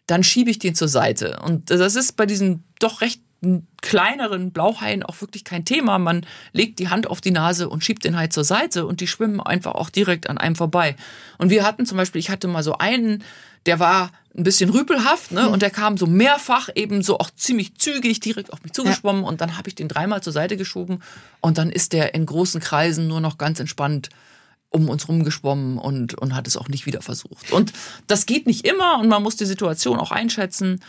[0.06, 1.40] dann schiebe ich den zur Seite.
[1.44, 3.22] Und das ist bei diesen doch recht
[3.80, 5.98] kleineren Blauhaien auch wirklich kein Thema.
[5.98, 9.06] Man legt die Hand auf die Nase und schiebt den Hai zur Seite und die
[9.06, 10.96] schwimmen einfach auch direkt an einem vorbei.
[11.38, 13.24] Und wir hatten zum Beispiel, ich hatte mal so einen,
[13.66, 15.44] der war ein bisschen rüpelhaft, ne?
[15.44, 15.48] Mhm.
[15.48, 19.40] Und der kam so mehrfach eben so auch ziemlich zügig direkt auf mich zugeschwommen und
[19.40, 21.02] dann habe ich den dreimal zur Seite geschoben
[21.40, 24.10] und dann ist der in großen Kreisen nur noch ganz entspannt
[24.70, 27.50] um uns rumgeschwommen und, und hat es auch nicht wieder versucht.
[27.50, 27.72] Und
[28.06, 30.80] das geht nicht immer und man muss die Situation auch einschätzen.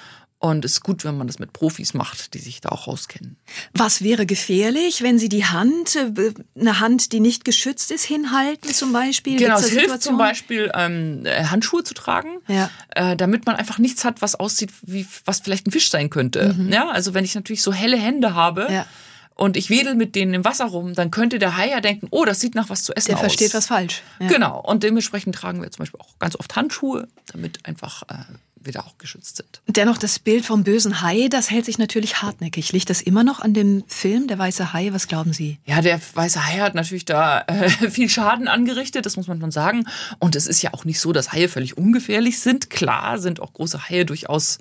[0.42, 3.38] Und es ist gut, wenn man das mit Profis macht, die sich da auch auskennen.
[3.74, 8.74] Was wäre gefährlich, wenn Sie die Hand, äh, eine Hand, die nicht geschützt ist, hinhalten
[8.74, 9.38] zum Beispiel?
[9.38, 12.72] Genau, es hilft zum Beispiel, ähm, äh, Handschuhe zu tragen, ja.
[12.96, 16.56] äh, damit man einfach nichts hat, was aussieht, wie was vielleicht ein Fisch sein könnte.
[16.56, 16.74] Mhm.
[16.74, 18.88] Ja, also wenn ich natürlich so helle Hände habe, ja
[19.36, 22.26] und ich wedel mit denen im Wasser rum, dann könnte der Hai ja denken, oh,
[22.26, 23.22] das sieht nach was zu essen der aus.
[23.22, 24.04] Der versteht was falsch.
[24.20, 24.28] Ja.
[24.28, 24.60] Genau.
[24.60, 28.18] Und dementsprechend tragen wir zum Beispiel auch ganz oft Handschuhe, damit einfach äh,
[28.64, 29.62] wir da auch geschützt sind.
[29.68, 32.72] Dennoch, das Bild vom bösen Hai, das hält sich natürlich hartnäckig.
[32.72, 34.94] Liegt das immer noch an dem Film Der Weiße Hai?
[34.94, 35.60] Was glauben Sie?
[35.66, 39.52] Ja, der Weiße Hai hat natürlich da äh, viel Schaden angerichtet, das muss man schon
[39.52, 39.88] sagen.
[40.20, 42.70] Und es ist ja auch nicht so, dass Haie völlig ungefährlich sind.
[42.70, 44.60] Klar sind auch große Haie durchaus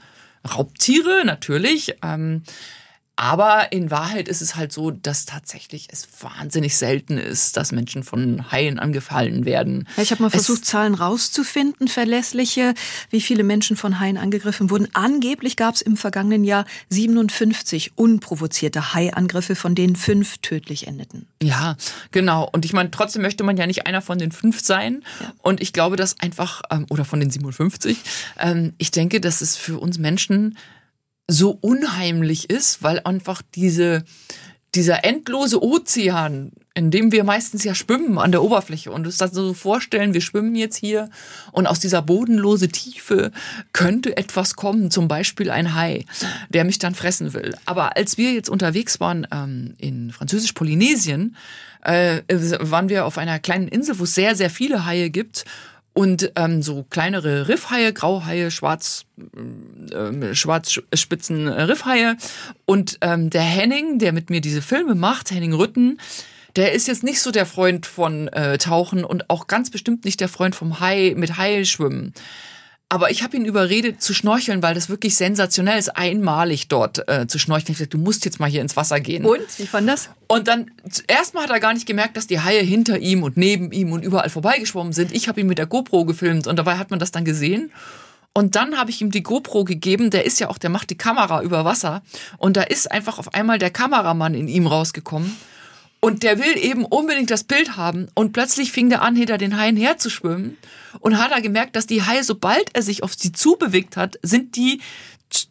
[0.49, 1.97] Raubtiere, natürlich.
[2.03, 2.43] Ähm,
[3.21, 8.03] aber in Wahrheit ist es halt so, dass tatsächlich es wahnsinnig selten ist, dass Menschen
[8.03, 9.87] von Haien angefallen werden.
[9.99, 12.73] Ich habe mal versucht, es Zahlen rauszufinden, verlässliche,
[13.11, 14.89] wie viele Menschen von Haien angegriffen wurden.
[14.95, 21.27] Angeblich gab es im vergangenen Jahr 57 unprovozierte Haiangriffe, von denen fünf tödlich endeten.
[21.43, 21.77] Ja,
[22.13, 22.49] genau.
[22.51, 25.05] Und ich meine, trotzdem möchte man ja nicht einer von den fünf sein.
[25.21, 25.35] Ja.
[25.43, 27.99] Und ich glaube, dass einfach, ähm, oder von den 57,
[28.39, 30.57] ähm, ich denke, dass es für uns Menschen
[31.31, 34.05] so unheimlich ist, weil einfach diese,
[34.75, 39.33] dieser endlose Ozean, in dem wir meistens ja schwimmen an der Oberfläche und uns das
[39.33, 41.09] so vorstellen, wir schwimmen jetzt hier
[41.53, 43.33] und aus dieser bodenlose Tiefe
[43.73, 46.05] könnte etwas kommen, zum Beispiel ein Hai,
[46.49, 47.55] der mich dann fressen will.
[47.65, 51.37] Aber als wir jetzt unterwegs waren ähm, in Französisch-Polynesien,
[51.83, 55.45] äh, waren wir auf einer kleinen Insel, wo es sehr, sehr viele Haie gibt
[55.93, 59.07] und ähm, so kleinere Riffhaie, Grauhaie, Schwarz,
[59.93, 62.17] äh, Schwarzspitzen Riffhaie.
[62.65, 65.99] Und ähm, der Henning, der mit mir diese Filme macht, Henning Rütten,
[66.57, 70.21] der ist jetzt nicht so der Freund von äh, Tauchen und auch ganz bestimmt nicht
[70.21, 72.13] der Freund vom Hai mit Hai schwimmen.
[72.93, 77.29] Aber ich habe ihn überredet zu schnorcheln, weil das wirklich sensationell ist, einmalig dort äh,
[77.29, 77.71] zu schnorcheln.
[77.71, 79.25] Ich dachte, du musst jetzt mal hier ins Wasser gehen.
[79.25, 79.41] Und?
[79.59, 80.11] Wie fand das?
[80.27, 80.73] Und dann,
[81.07, 84.05] erstmal hat er gar nicht gemerkt, dass die Haie hinter ihm und neben ihm und
[84.05, 85.13] überall vorbeigeschwommen sind.
[85.13, 87.71] Ich habe ihn mit der GoPro gefilmt und dabei hat man das dann gesehen.
[88.33, 90.11] Und dann habe ich ihm die GoPro gegeben.
[90.11, 92.03] Der ist ja auch, der macht die Kamera über Wasser.
[92.39, 95.37] Und da ist einfach auf einmal der Kameramann in ihm rausgekommen.
[96.01, 98.09] Und der will eben unbedingt das Bild haben.
[98.15, 100.57] Und plötzlich fing der an, hinter den Haien herzuschwimmen.
[101.01, 104.57] Und hat er gemerkt, dass die Haie, sobald er sich auf sie zubewegt hat, sind
[104.57, 104.81] die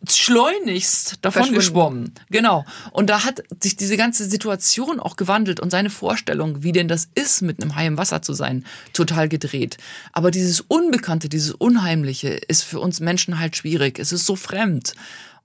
[0.08, 2.14] schleunigst davon geschwommen.
[2.30, 2.66] Genau.
[2.92, 7.08] Und da hat sich diese ganze Situation auch gewandelt und seine Vorstellung, wie denn das
[7.16, 9.78] ist, mit einem Hai im Wasser zu sein, total gedreht.
[10.12, 14.00] Aber dieses Unbekannte, dieses Unheimliche ist für uns Menschen halt schwierig.
[14.00, 14.94] Es ist so fremd.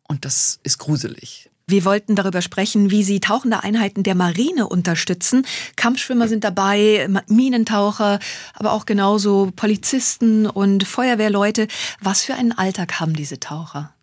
[0.09, 1.51] Und das ist gruselig.
[1.67, 5.47] Wir wollten darüber sprechen, wie Sie tauchende Einheiten der Marine unterstützen.
[5.77, 8.19] Kampfschwimmer sind dabei, Minentaucher,
[8.53, 11.69] aber auch genauso Polizisten und Feuerwehrleute.
[12.03, 13.95] Was für einen Alltag haben diese Taucher?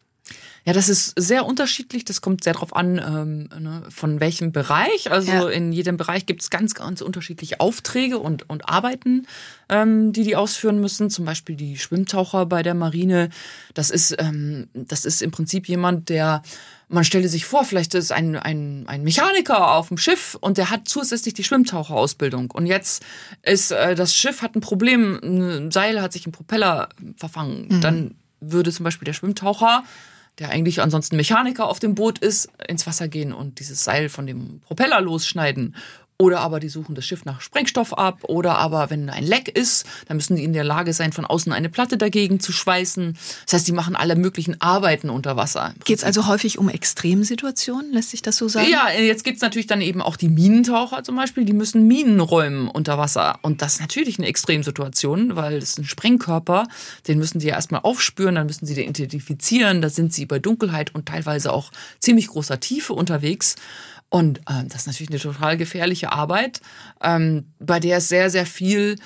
[0.65, 2.06] Ja, das ist sehr unterschiedlich.
[2.06, 5.12] Das kommt sehr darauf an, ähm, ne, von welchem Bereich.
[5.12, 5.50] Also ja.
[5.50, 9.26] in jedem Bereich gibt es ganz, ganz unterschiedliche Aufträge und, und Arbeiten,
[9.69, 11.10] ähm, die die ausführen müssen.
[11.10, 13.30] Zum Beispiel die Schwimmtaucher bei der Marine.
[13.74, 16.43] Das ist, ähm, das ist im Prinzip jemand, der
[16.91, 20.69] man stelle sich vor, vielleicht ist ein, ein, ein Mechaniker auf dem Schiff und der
[20.69, 22.51] hat zusätzlich die Schwimmtaucherausbildung.
[22.51, 23.04] Und jetzt
[23.43, 27.67] ist äh, das Schiff hat ein Problem, ein Seil hat sich im Propeller verfangen.
[27.69, 27.82] Mhm.
[27.82, 29.84] Dann würde zum Beispiel der Schwimmtaucher
[30.39, 34.25] der eigentlich ansonsten Mechaniker auf dem Boot ist, ins Wasser gehen und dieses Seil von
[34.25, 35.75] dem Propeller losschneiden
[36.21, 38.19] oder aber die suchen das Schiff nach Sprengstoff ab.
[38.27, 41.51] Oder aber, wenn ein Leck ist, dann müssen die in der Lage sein, von außen
[41.51, 43.17] eine Platte dagegen zu schweißen.
[43.45, 45.73] Das heißt, die machen alle möglichen Arbeiten unter Wasser.
[45.84, 47.91] Geht es also häufig um Extremsituationen?
[47.91, 48.69] Lässt sich das so sagen?
[48.69, 51.43] Ja, jetzt gibt es natürlich dann eben auch die Minentaucher zum Beispiel.
[51.43, 53.39] Die müssen Minen räumen unter Wasser.
[53.41, 56.67] Und das ist natürlich eine Extremsituation, weil das ist ein Sprengkörper.
[57.07, 59.81] Den müssen sie ja erstmal aufspüren, dann müssen sie den identifizieren.
[59.81, 63.55] Da sind sie bei Dunkelheit und teilweise auch ziemlich großer Tiefe unterwegs.
[64.12, 66.60] Und ähm, das ist natürlich eine total gefährliche Arbeit,
[67.02, 68.97] ähm, bei der es sehr, sehr viel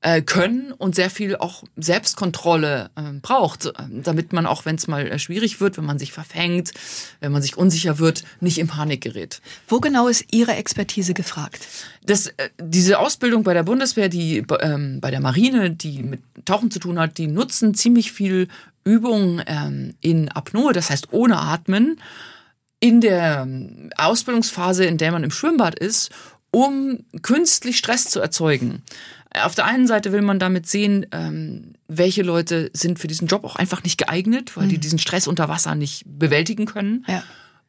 [0.00, 4.86] äh, können und sehr viel auch Selbstkontrolle äh, braucht, äh, damit man auch, wenn es
[4.86, 6.72] mal äh, schwierig wird, wenn man sich verfängt,
[7.20, 9.42] wenn man sich unsicher wird, nicht in Panik gerät.
[9.68, 11.66] Wo genau ist Ihre Expertise gefragt?
[12.02, 16.70] Das, äh, diese Ausbildung bei der Bundeswehr, die ähm, bei der Marine, die mit Tauchen
[16.70, 18.48] zu tun hat, die nutzen ziemlich viel
[18.84, 22.00] Übung ähm, in Apnoe, das heißt ohne Atmen,
[22.84, 26.10] in der ähm, Ausbildungsphase, in der man im Schwimmbad ist,
[26.50, 28.82] um künstlich Stress zu erzeugen.
[29.42, 33.42] Auf der einen Seite will man damit sehen, ähm, welche Leute sind für diesen Job
[33.44, 34.82] auch einfach nicht geeignet, weil die mhm.
[34.82, 37.06] diesen Stress unter Wasser nicht bewältigen können.
[37.08, 37.22] Ja.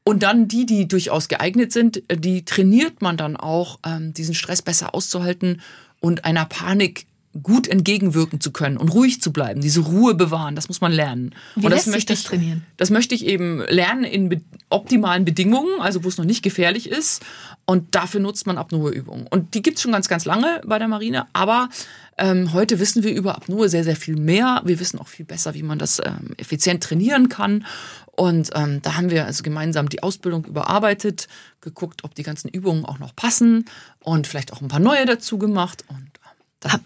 [0.03, 4.61] Und dann die, die durchaus geeignet sind, die trainiert man dann auch, ähm, diesen Stress
[4.61, 5.61] besser auszuhalten
[6.01, 7.07] und einer Panik
[7.41, 11.35] gut entgegenwirken zu können und ruhig zu bleiben, diese Ruhe bewahren, das muss man lernen.
[11.55, 12.65] Wie und das möchte das ich trainieren.
[12.77, 17.23] Das möchte ich eben lernen in optimalen Bedingungen, also wo es noch nicht gefährlich ist.
[17.65, 19.27] Und dafür nutzt man Apnoe-Übungen.
[19.27, 21.25] Und die gibt's schon ganz, ganz lange bei der Marine.
[21.33, 21.69] Aber
[22.17, 24.61] ähm, heute wissen wir über Apnoe sehr, sehr viel mehr.
[24.63, 27.65] Wir wissen auch viel besser, wie man das ähm, effizient trainieren kann.
[28.11, 31.27] Und ähm, da haben wir also gemeinsam die Ausbildung überarbeitet,
[31.59, 33.65] geguckt, ob die ganzen Übungen auch noch passen
[33.99, 35.83] und vielleicht auch ein paar neue dazu gemacht.
[35.89, 36.11] Und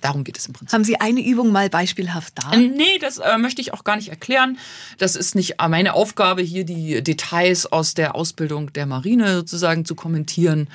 [0.01, 0.73] darum geht es im Prinzip.
[0.73, 2.51] Haben Sie eine Übung mal beispielhaft da?
[2.51, 4.57] Äh, nee, das äh, möchte ich auch gar nicht erklären.
[4.97, 9.95] Das ist nicht meine Aufgabe, hier die Details aus der Ausbildung der Marine sozusagen zu
[9.95, 10.69] kommentieren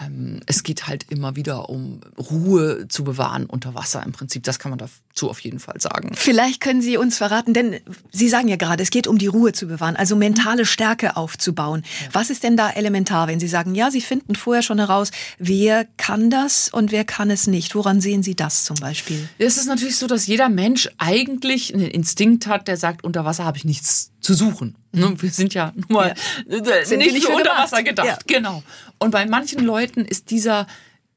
[0.00, 4.42] ähm, es geht halt immer wieder um Ruhe zu bewahren unter Wasser im Prinzip.
[4.42, 4.78] Das kann man
[5.14, 6.10] dazu auf jeden Fall sagen.
[6.14, 9.52] Vielleicht können Sie uns verraten, denn Sie sagen ja gerade, es geht um die Ruhe
[9.52, 11.84] zu bewahren, also mentale Stärke aufzubauen.
[12.12, 15.86] Was ist denn da elementar, wenn Sie sagen, ja, Sie finden vorher schon heraus, wer
[15.96, 17.74] kann das und wer kann es nicht?
[17.74, 19.28] Woran sehen Sie das zum Beispiel?
[19.38, 23.44] Es ist natürlich so, dass jeder Mensch eigentlich einen Instinkt hat, der sagt, unter Wasser
[23.44, 24.76] habe ich nichts zu suchen.
[24.92, 26.14] Ne, wir sind ja nur ja.
[26.84, 28.06] Sind nicht, nicht für unter Wasser gedacht.
[28.06, 28.18] Ja.
[28.26, 28.62] Genau.
[28.98, 30.66] Und bei manchen Leuten ist dieser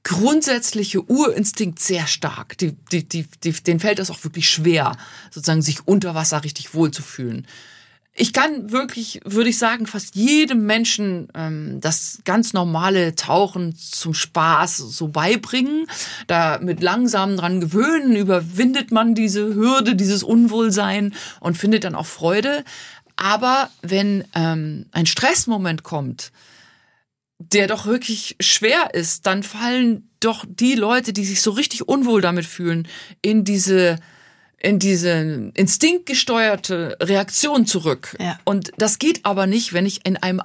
[0.08, 2.58] grundsätzliche Urinstinkt sehr stark.
[2.60, 4.96] Die, die, die, die, denen fällt das auch wirklich schwer,
[5.32, 7.46] sozusagen sich unter Wasser richtig wohlzufühlen.
[8.13, 14.13] Ich kann wirklich, würde ich sagen, fast jedem Menschen ähm, das ganz normale Tauchen zum
[14.13, 15.88] Spaß so beibringen.
[16.26, 22.08] Da mit langsam dran gewöhnen, überwindet man diese Hürde, dieses Unwohlsein und findet dann auch
[22.08, 22.63] Freude.
[23.17, 26.32] Aber wenn ähm, ein Stressmoment kommt,
[27.39, 32.21] der doch wirklich schwer ist, dann fallen doch die Leute, die sich so richtig unwohl
[32.21, 32.88] damit fühlen,
[33.21, 34.00] in diese
[34.60, 38.17] in diese instinktgesteuerte Reaktion zurück.
[38.19, 38.39] Ja.
[38.43, 40.41] Und das geht aber nicht, wenn ich in einem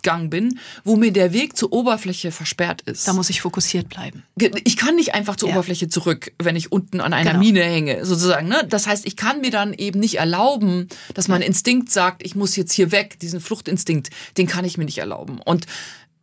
[0.00, 3.06] Arbeitstauchgang bin, wo mir der Weg zur Oberfläche versperrt ist.
[3.06, 4.24] Da muss ich fokussiert bleiben.
[4.64, 5.54] Ich kann nicht einfach zur ja.
[5.54, 7.44] Oberfläche zurück, wenn ich unten an einer genau.
[7.44, 8.48] Mine hänge, sozusagen.
[8.48, 8.66] Ne?
[8.68, 12.56] Das heißt, ich kann mir dann eben nicht erlauben, dass mein Instinkt sagt, ich muss
[12.56, 15.40] jetzt hier weg, diesen Fluchtinstinkt, den kann ich mir nicht erlauben.
[15.40, 15.66] Und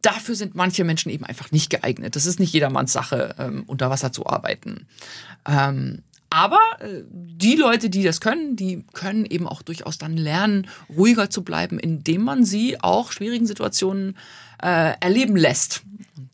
[0.01, 2.15] dafür sind manche Menschen eben einfach nicht geeignet.
[2.15, 4.87] Das ist nicht jedermanns Sache, ähm, unter Wasser zu arbeiten.
[5.47, 10.67] Ähm, aber äh, die Leute, die das können, die können eben auch durchaus dann lernen,
[10.95, 14.17] ruhiger zu bleiben, indem man sie auch schwierigen Situationen
[14.61, 15.83] äh, erleben lässt.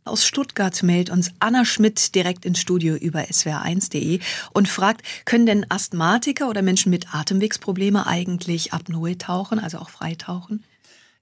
[0.05, 4.19] Aus Stuttgart meldet uns Anna Schmidt direkt ins Studio über swr1.de
[4.51, 10.63] und fragt, können denn Asthmatiker oder Menschen mit Atemwegsprobleme eigentlich Apnoe tauchen, also auch freitauchen?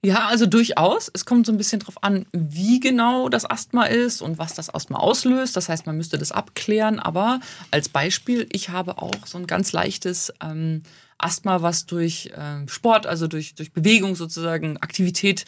[0.04, 1.10] Ja, also durchaus.
[1.14, 4.68] Es kommt so ein bisschen drauf an, wie genau das Asthma ist und was das
[4.74, 5.56] Asthma auslöst.
[5.56, 6.98] Das heißt, man müsste das abklären.
[6.98, 7.38] Aber
[7.70, 10.82] als Beispiel, ich habe auch so ein ganz leichtes ähm,
[11.18, 15.44] Asthma, was durch äh, Sport, also durch, durch Bewegung sozusagen, Aktivität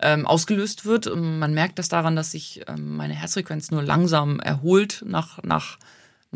[0.00, 1.08] ähm, ausgelöst wird.
[1.08, 5.78] Und man merkt das daran, dass sich ähm, meine Herzfrequenz nur langsam erholt nach, nach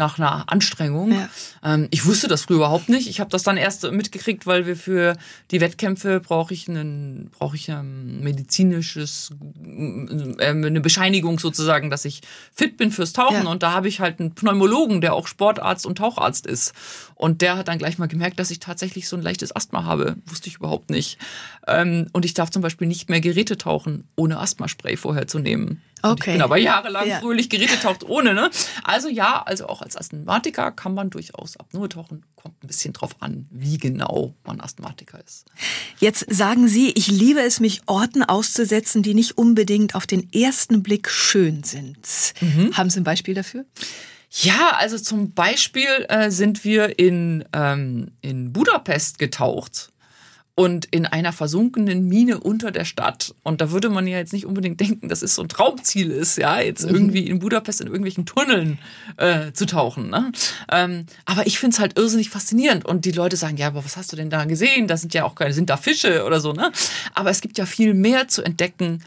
[0.00, 1.12] nach einer Anstrengung.
[1.12, 1.28] Ja.
[1.62, 3.06] Ähm, ich wusste das früher überhaupt nicht.
[3.06, 5.16] Ich habe das dann erst mitgekriegt, weil wir für
[5.50, 9.30] die Wettkämpfe brauche ich einen brauche ich ein medizinisches
[9.62, 13.50] äh, eine Bescheinigung sozusagen, dass ich fit bin fürs Tauchen ja.
[13.50, 16.72] und da habe ich halt einen Pneumologen, der auch Sportarzt und Taucharzt ist
[17.14, 20.16] und der hat dann gleich mal gemerkt, dass ich tatsächlich so ein leichtes Asthma habe.
[20.24, 21.18] Wusste ich überhaupt nicht.
[21.68, 25.82] Ähm, und ich darf zum Beispiel nicht mehr Geräte tauchen, ohne Asthmaspray vorher zu nehmen.
[26.02, 26.30] Okay.
[26.30, 27.20] ich bin aber jahrelang ja.
[27.20, 28.50] fröhlich gerätetaucht ohne, ne?
[28.84, 32.24] Also ja, also auch als Asthmatiker kann man durchaus Apnoe tauchen.
[32.36, 35.46] Kommt ein bisschen drauf an, wie genau man Asthmatiker ist.
[35.98, 40.82] Jetzt sagen Sie, ich liebe es, mich Orten auszusetzen, die nicht unbedingt auf den ersten
[40.82, 42.34] Blick schön sind.
[42.40, 42.76] Mhm.
[42.76, 43.64] Haben Sie ein Beispiel dafür?
[44.30, 49.90] Ja, also zum Beispiel äh, sind wir in, ähm, in Budapest getaucht
[50.54, 53.34] und in einer versunkenen Mine unter der Stadt.
[53.42, 56.36] Und da würde man ja jetzt nicht unbedingt denken, dass es so ein Traumziel ist,
[56.36, 56.94] ja, jetzt mhm.
[56.94, 58.78] irgendwie in Budapest in irgendwelchen Tunneln
[59.16, 60.10] äh, zu tauchen.
[60.10, 60.32] Ne?
[60.70, 62.84] Ähm, aber ich finde es halt irrsinnig faszinierend.
[62.84, 64.86] Und die Leute sagen, ja, aber was hast du denn da gesehen?
[64.86, 66.72] Da sind ja auch keine, sind da Fische oder so, ne?
[67.14, 69.02] Aber es gibt ja viel mehr zu entdecken,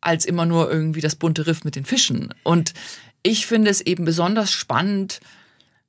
[0.00, 2.34] als immer nur irgendwie das bunte Riff mit den Fischen.
[2.42, 2.74] Und
[3.22, 5.20] ich finde es eben besonders spannend,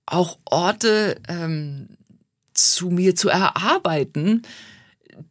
[0.06, 1.90] auch Orte ähm,
[2.54, 4.42] zu mir zu erarbeiten,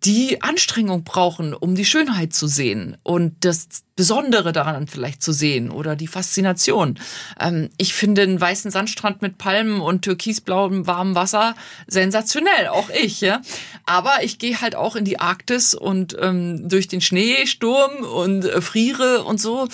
[0.05, 5.71] die Anstrengung brauchen, um die Schönheit zu sehen und das Besondere daran vielleicht zu sehen
[5.71, 7.01] oder die Faszination.
[7.41, 11.57] Ähm, ich finde einen weißen Sandstrand mit Palmen und türkisblauem warmem Wasser
[11.89, 13.21] sensationell, auch ich.
[13.21, 13.43] Ja?
[13.87, 18.61] Aber ich gehe halt auch in die Arktis und ähm, durch den Schneesturm und äh,
[18.61, 19.67] friere und so,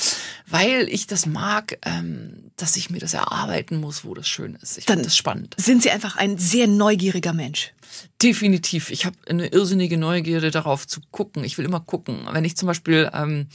[0.46, 4.78] weil ich das mag, ähm, dass ich mir das erarbeiten muss, wo das schön ist.
[4.78, 5.54] Ich finde das spannend.
[5.58, 7.74] Sind Sie einfach ein sehr neugieriger Mensch?
[8.22, 8.90] Definitiv.
[8.90, 11.44] Ich habe eine irrsinnige Neugierde darauf zu gucken.
[11.44, 12.26] Ich will immer gucken.
[12.30, 13.48] Wenn ich zum Beispiel, ähm,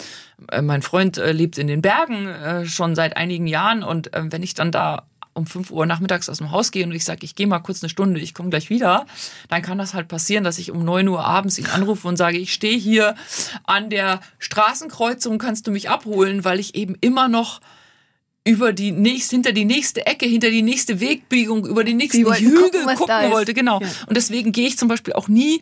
[0.52, 4.23] äh, mein Freund äh, lebt in den Bergen äh, schon seit einigen Jahren und äh,
[4.32, 7.23] wenn ich dann da um 5 Uhr nachmittags aus dem Haus gehe und ich sage,
[7.23, 9.06] ich gehe mal kurz eine Stunde, ich komme gleich wieder,
[9.47, 12.38] dann kann das halt passieren, dass ich um 9 Uhr abends ihn anrufe und sage,
[12.38, 13.15] ich stehe hier
[13.63, 17.62] an der Straßenkreuzung, kannst du mich abholen, weil ich eben immer noch
[18.45, 22.71] über die nächste, hinter die nächste Ecke, hinter die nächste Wegbiegung, über die nächsten Hügel
[22.71, 23.54] gucken, gucken wollte.
[23.54, 23.80] Genau.
[23.82, 23.88] Ja.
[24.08, 25.62] Und deswegen gehe ich zum Beispiel auch nie,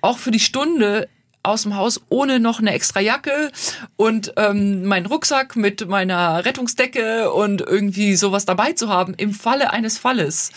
[0.00, 1.08] auch für die Stunde
[1.42, 3.52] aus dem Haus ohne noch eine extra Jacke
[3.96, 9.70] und ähm, meinen Rucksack mit meiner Rettungsdecke und irgendwie sowas dabei zu haben im Falle
[9.70, 10.50] eines Falles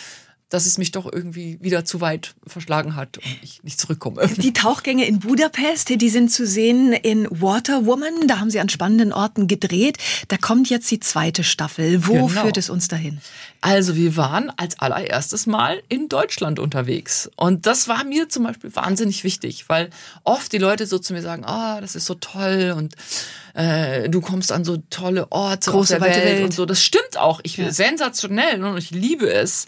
[0.49, 4.25] dass es mich doch irgendwie wieder zu weit verschlagen hat und ich nicht zurückkomme.
[4.37, 8.27] Die Tauchgänge in Budapest, die sind zu sehen in Water Woman.
[8.27, 9.97] Da haben Sie an spannenden Orten gedreht.
[10.29, 12.07] Da kommt jetzt die zweite Staffel.
[12.07, 12.43] Wo genau.
[12.43, 13.19] führt es uns dahin?
[13.59, 17.29] Also wir waren als allererstes Mal in Deutschland unterwegs.
[17.35, 19.89] Und das war mir zum Beispiel wahnsinnig wichtig, weil
[20.23, 22.95] oft die Leute so zu mir sagen, ah, oh, das ist so toll und
[23.53, 26.65] äh, du kommst an so tolle Orte Große, Welt, Welt, und so.
[26.65, 27.41] Das stimmt auch.
[27.43, 27.71] Ich ja.
[27.71, 29.65] sensationell und ich liebe es.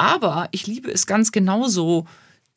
[0.00, 2.06] Aber ich liebe es ganz genauso,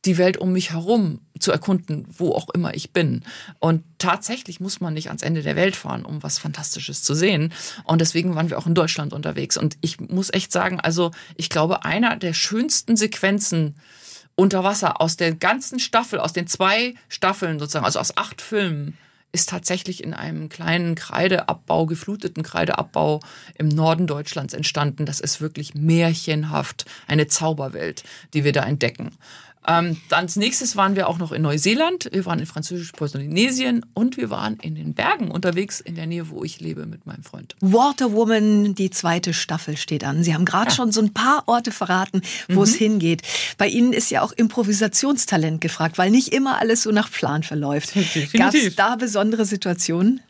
[0.05, 3.25] die Welt um mich herum zu erkunden, wo auch immer ich bin.
[3.59, 7.53] Und tatsächlich muss man nicht ans Ende der Welt fahren, um was Fantastisches zu sehen.
[7.83, 9.57] Und deswegen waren wir auch in Deutschland unterwegs.
[9.57, 13.75] Und ich muss echt sagen, also ich glaube, einer der schönsten Sequenzen
[14.35, 18.97] unter Wasser aus der ganzen Staffel, aus den zwei Staffeln sozusagen, also aus acht Filmen,
[19.33, 23.19] ist tatsächlich in einem kleinen Kreideabbau, gefluteten Kreideabbau
[23.57, 25.05] im Norden Deutschlands entstanden.
[25.05, 29.11] Das ist wirklich märchenhaft, eine Zauberwelt, die wir da entdecken.
[29.67, 34.17] Ähm, dann als nächstes waren wir auch noch in Neuseeland, wir waren in französisch-Polynesien und
[34.17, 37.55] wir waren in den Bergen unterwegs in der Nähe, wo ich lebe mit meinem Freund.
[37.61, 40.23] Water Woman, die zweite Staffel steht an.
[40.23, 40.75] Sie haben gerade ja.
[40.75, 42.63] schon so ein paar Orte verraten, wo mhm.
[42.63, 43.21] es hingeht.
[43.57, 47.93] Bei Ihnen ist ja auch Improvisationstalent gefragt, weil nicht immer alles so nach Plan verläuft.
[48.33, 50.21] Gab es da besondere Situationen?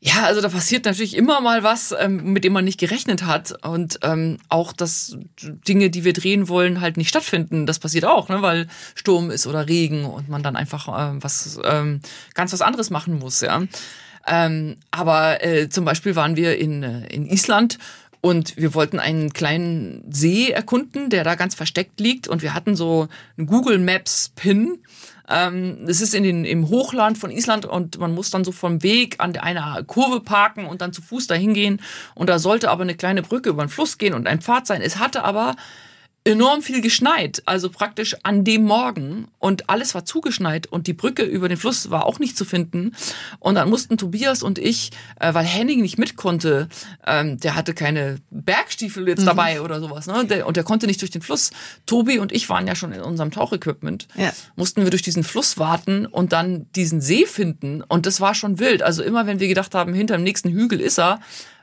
[0.00, 3.52] Ja, also da passiert natürlich immer mal was, ähm, mit dem man nicht gerechnet hat.
[3.66, 7.66] Und ähm, auch, dass Dinge, die wir drehen wollen, halt nicht stattfinden.
[7.66, 8.40] Das passiert auch, ne?
[8.40, 12.00] weil Sturm ist oder Regen und man dann einfach ähm, was ähm,
[12.34, 13.62] ganz was anderes machen muss, ja.
[14.28, 17.78] Ähm, aber äh, zum Beispiel waren wir in, äh, in Island
[18.20, 22.28] und wir wollten einen kleinen See erkunden, der da ganz versteckt liegt.
[22.28, 24.78] Und wir hatten so einen Google Maps Pin
[25.28, 28.82] ähm, es ist in den, im Hochland von Island und man muss dann so vom
[28.82, 31.80] Weg an einer Kurve parken und dann zu Fuß dahin gehen.
[32.14, 34.80] Und da sollte aber eine kleine Brücke über den Fluss gehen und ein Pfad sein.
[34.80, 35.56] Es hatte aber
[36.28, 41.22] enorm viel geschneit, also praktisch an dem Morgen und alles war zugeschneit und die Brücke
[41.22, 42.92] über den Fluss war auch nicht zu finden
[43.38, 46.68] und dann mussten Tobias und ich, äh, weil Henning nicht mit konnte,
[47.06, 49.26] ähm, der hatte keine Bergstiefel jetzt mhm.
[49.26, 50.26] dabei oder sowas, ne?
[50.26, 51.50] Der, und der konnte nicht durch den Fluss.
[51.86, 54.32] Tobi und ich waren ja schon in unserem Tauchequipment, ja.
[54.56, 58.58] mussten wir durch diesen Fluss warten und dann diesen See finden und das war schon
[58.58, 58.82] wild.
[58.82, 61.20] Also immer wenn wir gedacht haben, hinter dem nächsten Hügel ist er,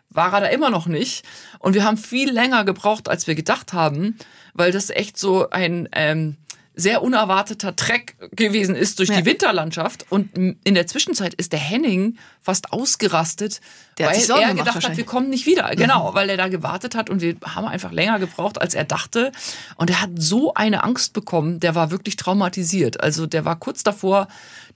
[0.09, 1.25] war er da immer noch nicht.
[1.59, 4.17] Und wir haben viel länger gebraucht, als wir gedacht haben,
[4.53, 6.37] weil das echt so ein ähm,
[6.75, 9.17] sehr unerwarteter Treck gewesen ist durch ja.
[9.17, 10.05] die Winterlandschaft.
[10.09, 13.61] Und in der Zwischenzeit ist der Henning fast ausgerastet,
[13.97, 15.71] der weil er gedacht hat, wir kommen nicht wieder.
[15.85, 19.31] Genau, weil er da gewartet hat und wir haben einfach länger gebraucht, als er dachte.
[19.75, 23.01] Und er hat so eine Angst bekommen, der war wirklich traumatisiert.
[23.01, 24.27] Also der war kurz davor,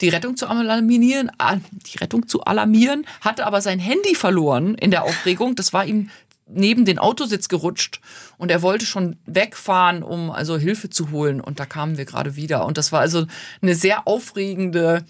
[0.01, 1.31] die Rettung zu alarmieren,
[1.71, 5.55] die Rettung zu alarmieren, hatte aber sein Handy verloren in der Aufregung.
[5.55, 6.09] Das war ihm
[6.51, 8.01] neben den Autositz gerutscht
[8.37, 11.41] und er wollte schon wegfahren, um also Hilfe zu holen.
[11.41, 12.65] Und da kamen wir gerade wieder.
[12.65, 13.25] Und das war also
[13.61, 15.05] eine sehr aufregende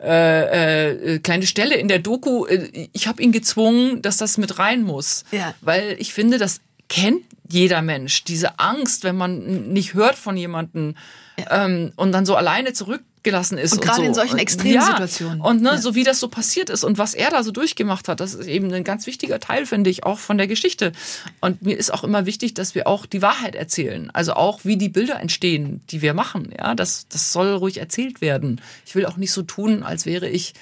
[0.00, 2.46] äh, äh, kleine Stelle in der Doku.
[2.46, 5.54] Äh, ich habe ihn gezwungen, dass das mit rein muss, ja.
[5.60, 8.24] weil ich finde, das kennt jeder Mensch.
[8.24, 10.96] Diese Angst, wenn man nicht hört von jemandem
[11.38, 11.64] ja.
[11.64, 13.72] ähm, und dann so alleine zurück gelassen ist.
[13.72, 14.06] Und, und gerade so.
[14.06, 15.40] in solchen extremen ja, Situationen.
[15.40, 15.78] Und ne, ja.
[15.78, 18.46] so wie das so passiert ist und was er da so durchgemacht hat, das ist
[18.46, 20.92] eben ein ganz wichtiger Teil, finde ich, auch von der Geschichte.
[21.40, 24.10] Und mir ist auch immer wichtig, dass wir auch die Wahrheit erzählen.
[24.12, 26.52] Also auch, wie die Bilder entstehen, die wir machen.
[26.56, 28.60] Ja, das, das soll ruhig erzählt werden.
[28.86, 30.54] Ich will auch nicht so tun, als wäre ich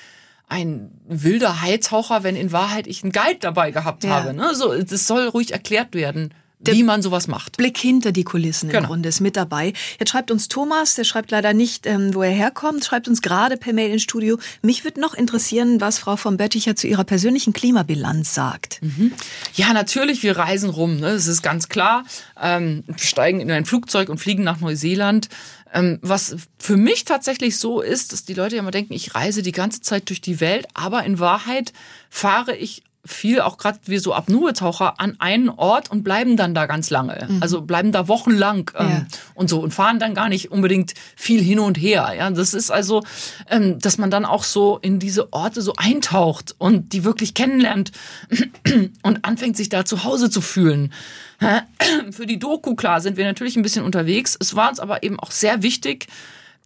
[0.48, 4.10] ein wilder Heizhaucher, wenn in Wahrheit ich einen Guide dabei gehabt ja.
[4.10, 4.34] habe.
[4.34, 4.54] Ne?
[4.54, 6.34] So, das soll ruhig erklärt werden,
[6.66, 7.56] der wie man sowas macht.
[7.56, 8.80] Blick hinter die Kulissen genau.
[8.80, 9.72] im Grunde ist mit dabei.
[9.98, 13.56] Jetzt schreibt uns Thomas, der schreibt leider nicht, ähm, wo er herkommt, schreibt uns gerade
[13.56, 14.38] per Mail ins Studio.
[14.62, 18.80] Mich würde noch interessieren, was Frau von Bötticher zu ihrer persönlichen Klimabilanz sagt.
[18.82, 19.12] Mhm.
[19.54, 21.12] Ja, natürlich, wir reisen rum, ne?
[21.12, 22.04] das ist ganz klar.
[22.40, 25.28] Ähm, steigen in ein Flugzeug und fliegen nach Neuseeland.
[25.72, 29.42] Ähm, was für mich tatsächlich so ist, dass die Leute ja immer denken, ich reise
[29.42, 31.72] die ganze Zeit durch die Welt, aber in Wahrheit
[32.10, 36.66] fahre ich viel, auch gerade wie so Apnoe-Taucher, an einen Ort und bleiben dann da
[36.66, 37.26] ganz lange.
[37.28, 37.42] Mhm.
[37.42, 39.06] Also bleiben da wochenlang ähm, ja.
[39.34, 42.12] und so und fahren dann gar nicht unbedingt viel hin und her.
[42.16, 43.02] Ja, das ist also,
[43.50, 47.90] ähm, dass man dann auch so in diese Orte so eintaucht und die wirklich kennenlernt
[49.02, 50.92] und anfängt sich da zu Hause zu fühlen.
[52.10, 54.36] Für die Doku, klar, sind wir natürlich ein bisschen unterwegs.
[54.38, 56.06] Es war uns aber eben auch sehr wichtig,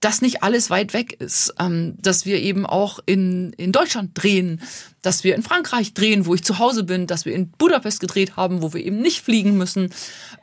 [0.00, 4.60] dass nicht alles weit weg ist, ähm, dass wir eben auch in, in Deutschland drehen,
[5.02, 8.36] dass wir in Frankreich drehen, wo ich zu Hause bin, dass wir in Budapest gedreht
[8.36, 9.90] haben, wo wir eben nicht fliegen müssen.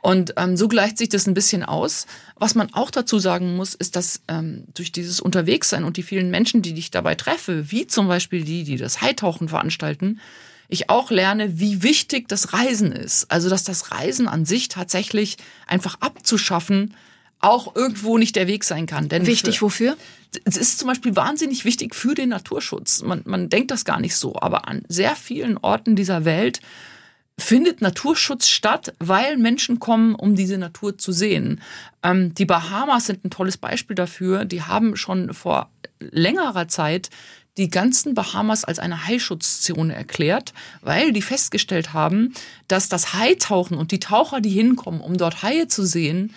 [0.02, 2.06] Und ähm, so gleicht sich das ein bisschen aus.
[2.36, 6.30] Was man auch dazu sagen muss, ist, dass ähm, durch dieses Unterwegssein und die vielen
[6.30, 10.20] Menschen, die ich dabei treffe, wie zum Beispiel die, die das Haitauchen veranstalten,
[10.68, 13.30] ich auch lerne, wie wichtig das Reisen ist.
[13.30, 15.36] Also, dass das Reisen an sich tatsächlich
[15.66, 16.94] einfach abzuschaffen,
[17.44, 19.08] auch irgendwo nicht der Weg sein kann.
[19.08, 19.96] Denn wichtig für, wofür?
[20.44, 23.02] Es ist zum Beispiel wahnsinnig wichtig für den Naturschutz.
[23.02, 26.60] Man, man denkt das gar nicht so, aber an sehr vielen Orten dieser Welt
[27.36, 31.60] findet Naturschutz statt, weil Menschen kommen, um diese Natur zu sehen.
[32.02, 34.44] Ähm, die Bahamas sind ein tolles Beispiel dafür.
[34.44, 35.70] Die haben schon vor
[36.00, 37.10] längerer Zeit
[37.56, 42.32] die ganzen Bahamas als eine Haischutzzone erklärt, weil die festgestellt haben,
[42.68, 46.34] dass das Haitauchen und die Taucher, die hinkommen, um dort Haie zu sehen,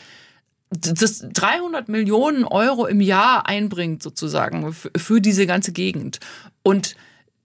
[0.70, 6.20] das 300 Millionen Euro im Jahr einbringt sozusagen für diese ganze Gegend.
[6.64, 6.96] Und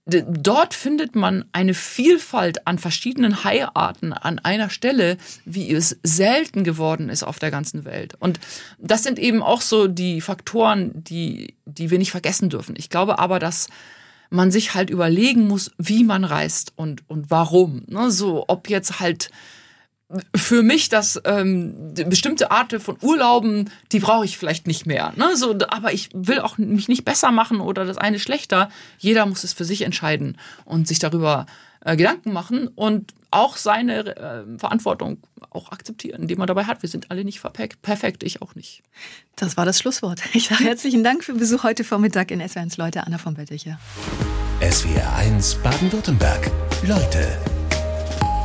[0.05, 7.09] dort findet man eine Vielfalt an verschiedenen Haiarten an einer Stelle, wie es selten geworden
[7.09, 8.15] ist auf der ganzen Welt.
[8.19, 8.39] Und
[8.79, 12.75] das sind eben auch so die Faktoren, die, die wir nicht vergessen dürfen.
[12.77, 13.67] Ich glaube aber, dass
[14.29, 17.83] man sich halt überlegen muss, wie man reist und, und warum.
[17.87, 18.11] Ne?
[18.11, 19.29] So, ob jetzt halt
[20.35, 25.13] für mich, dass ähm, bestimmte Arten von Urlauben, die brauche ich vielleicht nicht mehr.
[25.15, 25.35] Ne?
[25.35, 28.69] So, aber ich will auch mich nicht besser machen oder das eine schlechter.
[28.99, 31.45] Jeder muss es für sich entscheiden und sich darüber
[31.81, 35.17] äh, Gedanken machen und auch seine äh, Verantwortung
[35.49, 36.81] auch akzeptieren, die man dabei hat.
[36.81, 37.41] Wir sind alle nicht
[37.81, 38.83] perfekt, ich auch nicht.
[39.35, 40.21] Das war das Schlusswort.
[40.33, 43.79] Ich sage herzlichen Dank für den Besuch heute Vormittag in SWR1 Leute, Anna von Betticher.
[44.61, 46.51] SWR1 Baden-Württemberg.
[46.83, 47.39] Leute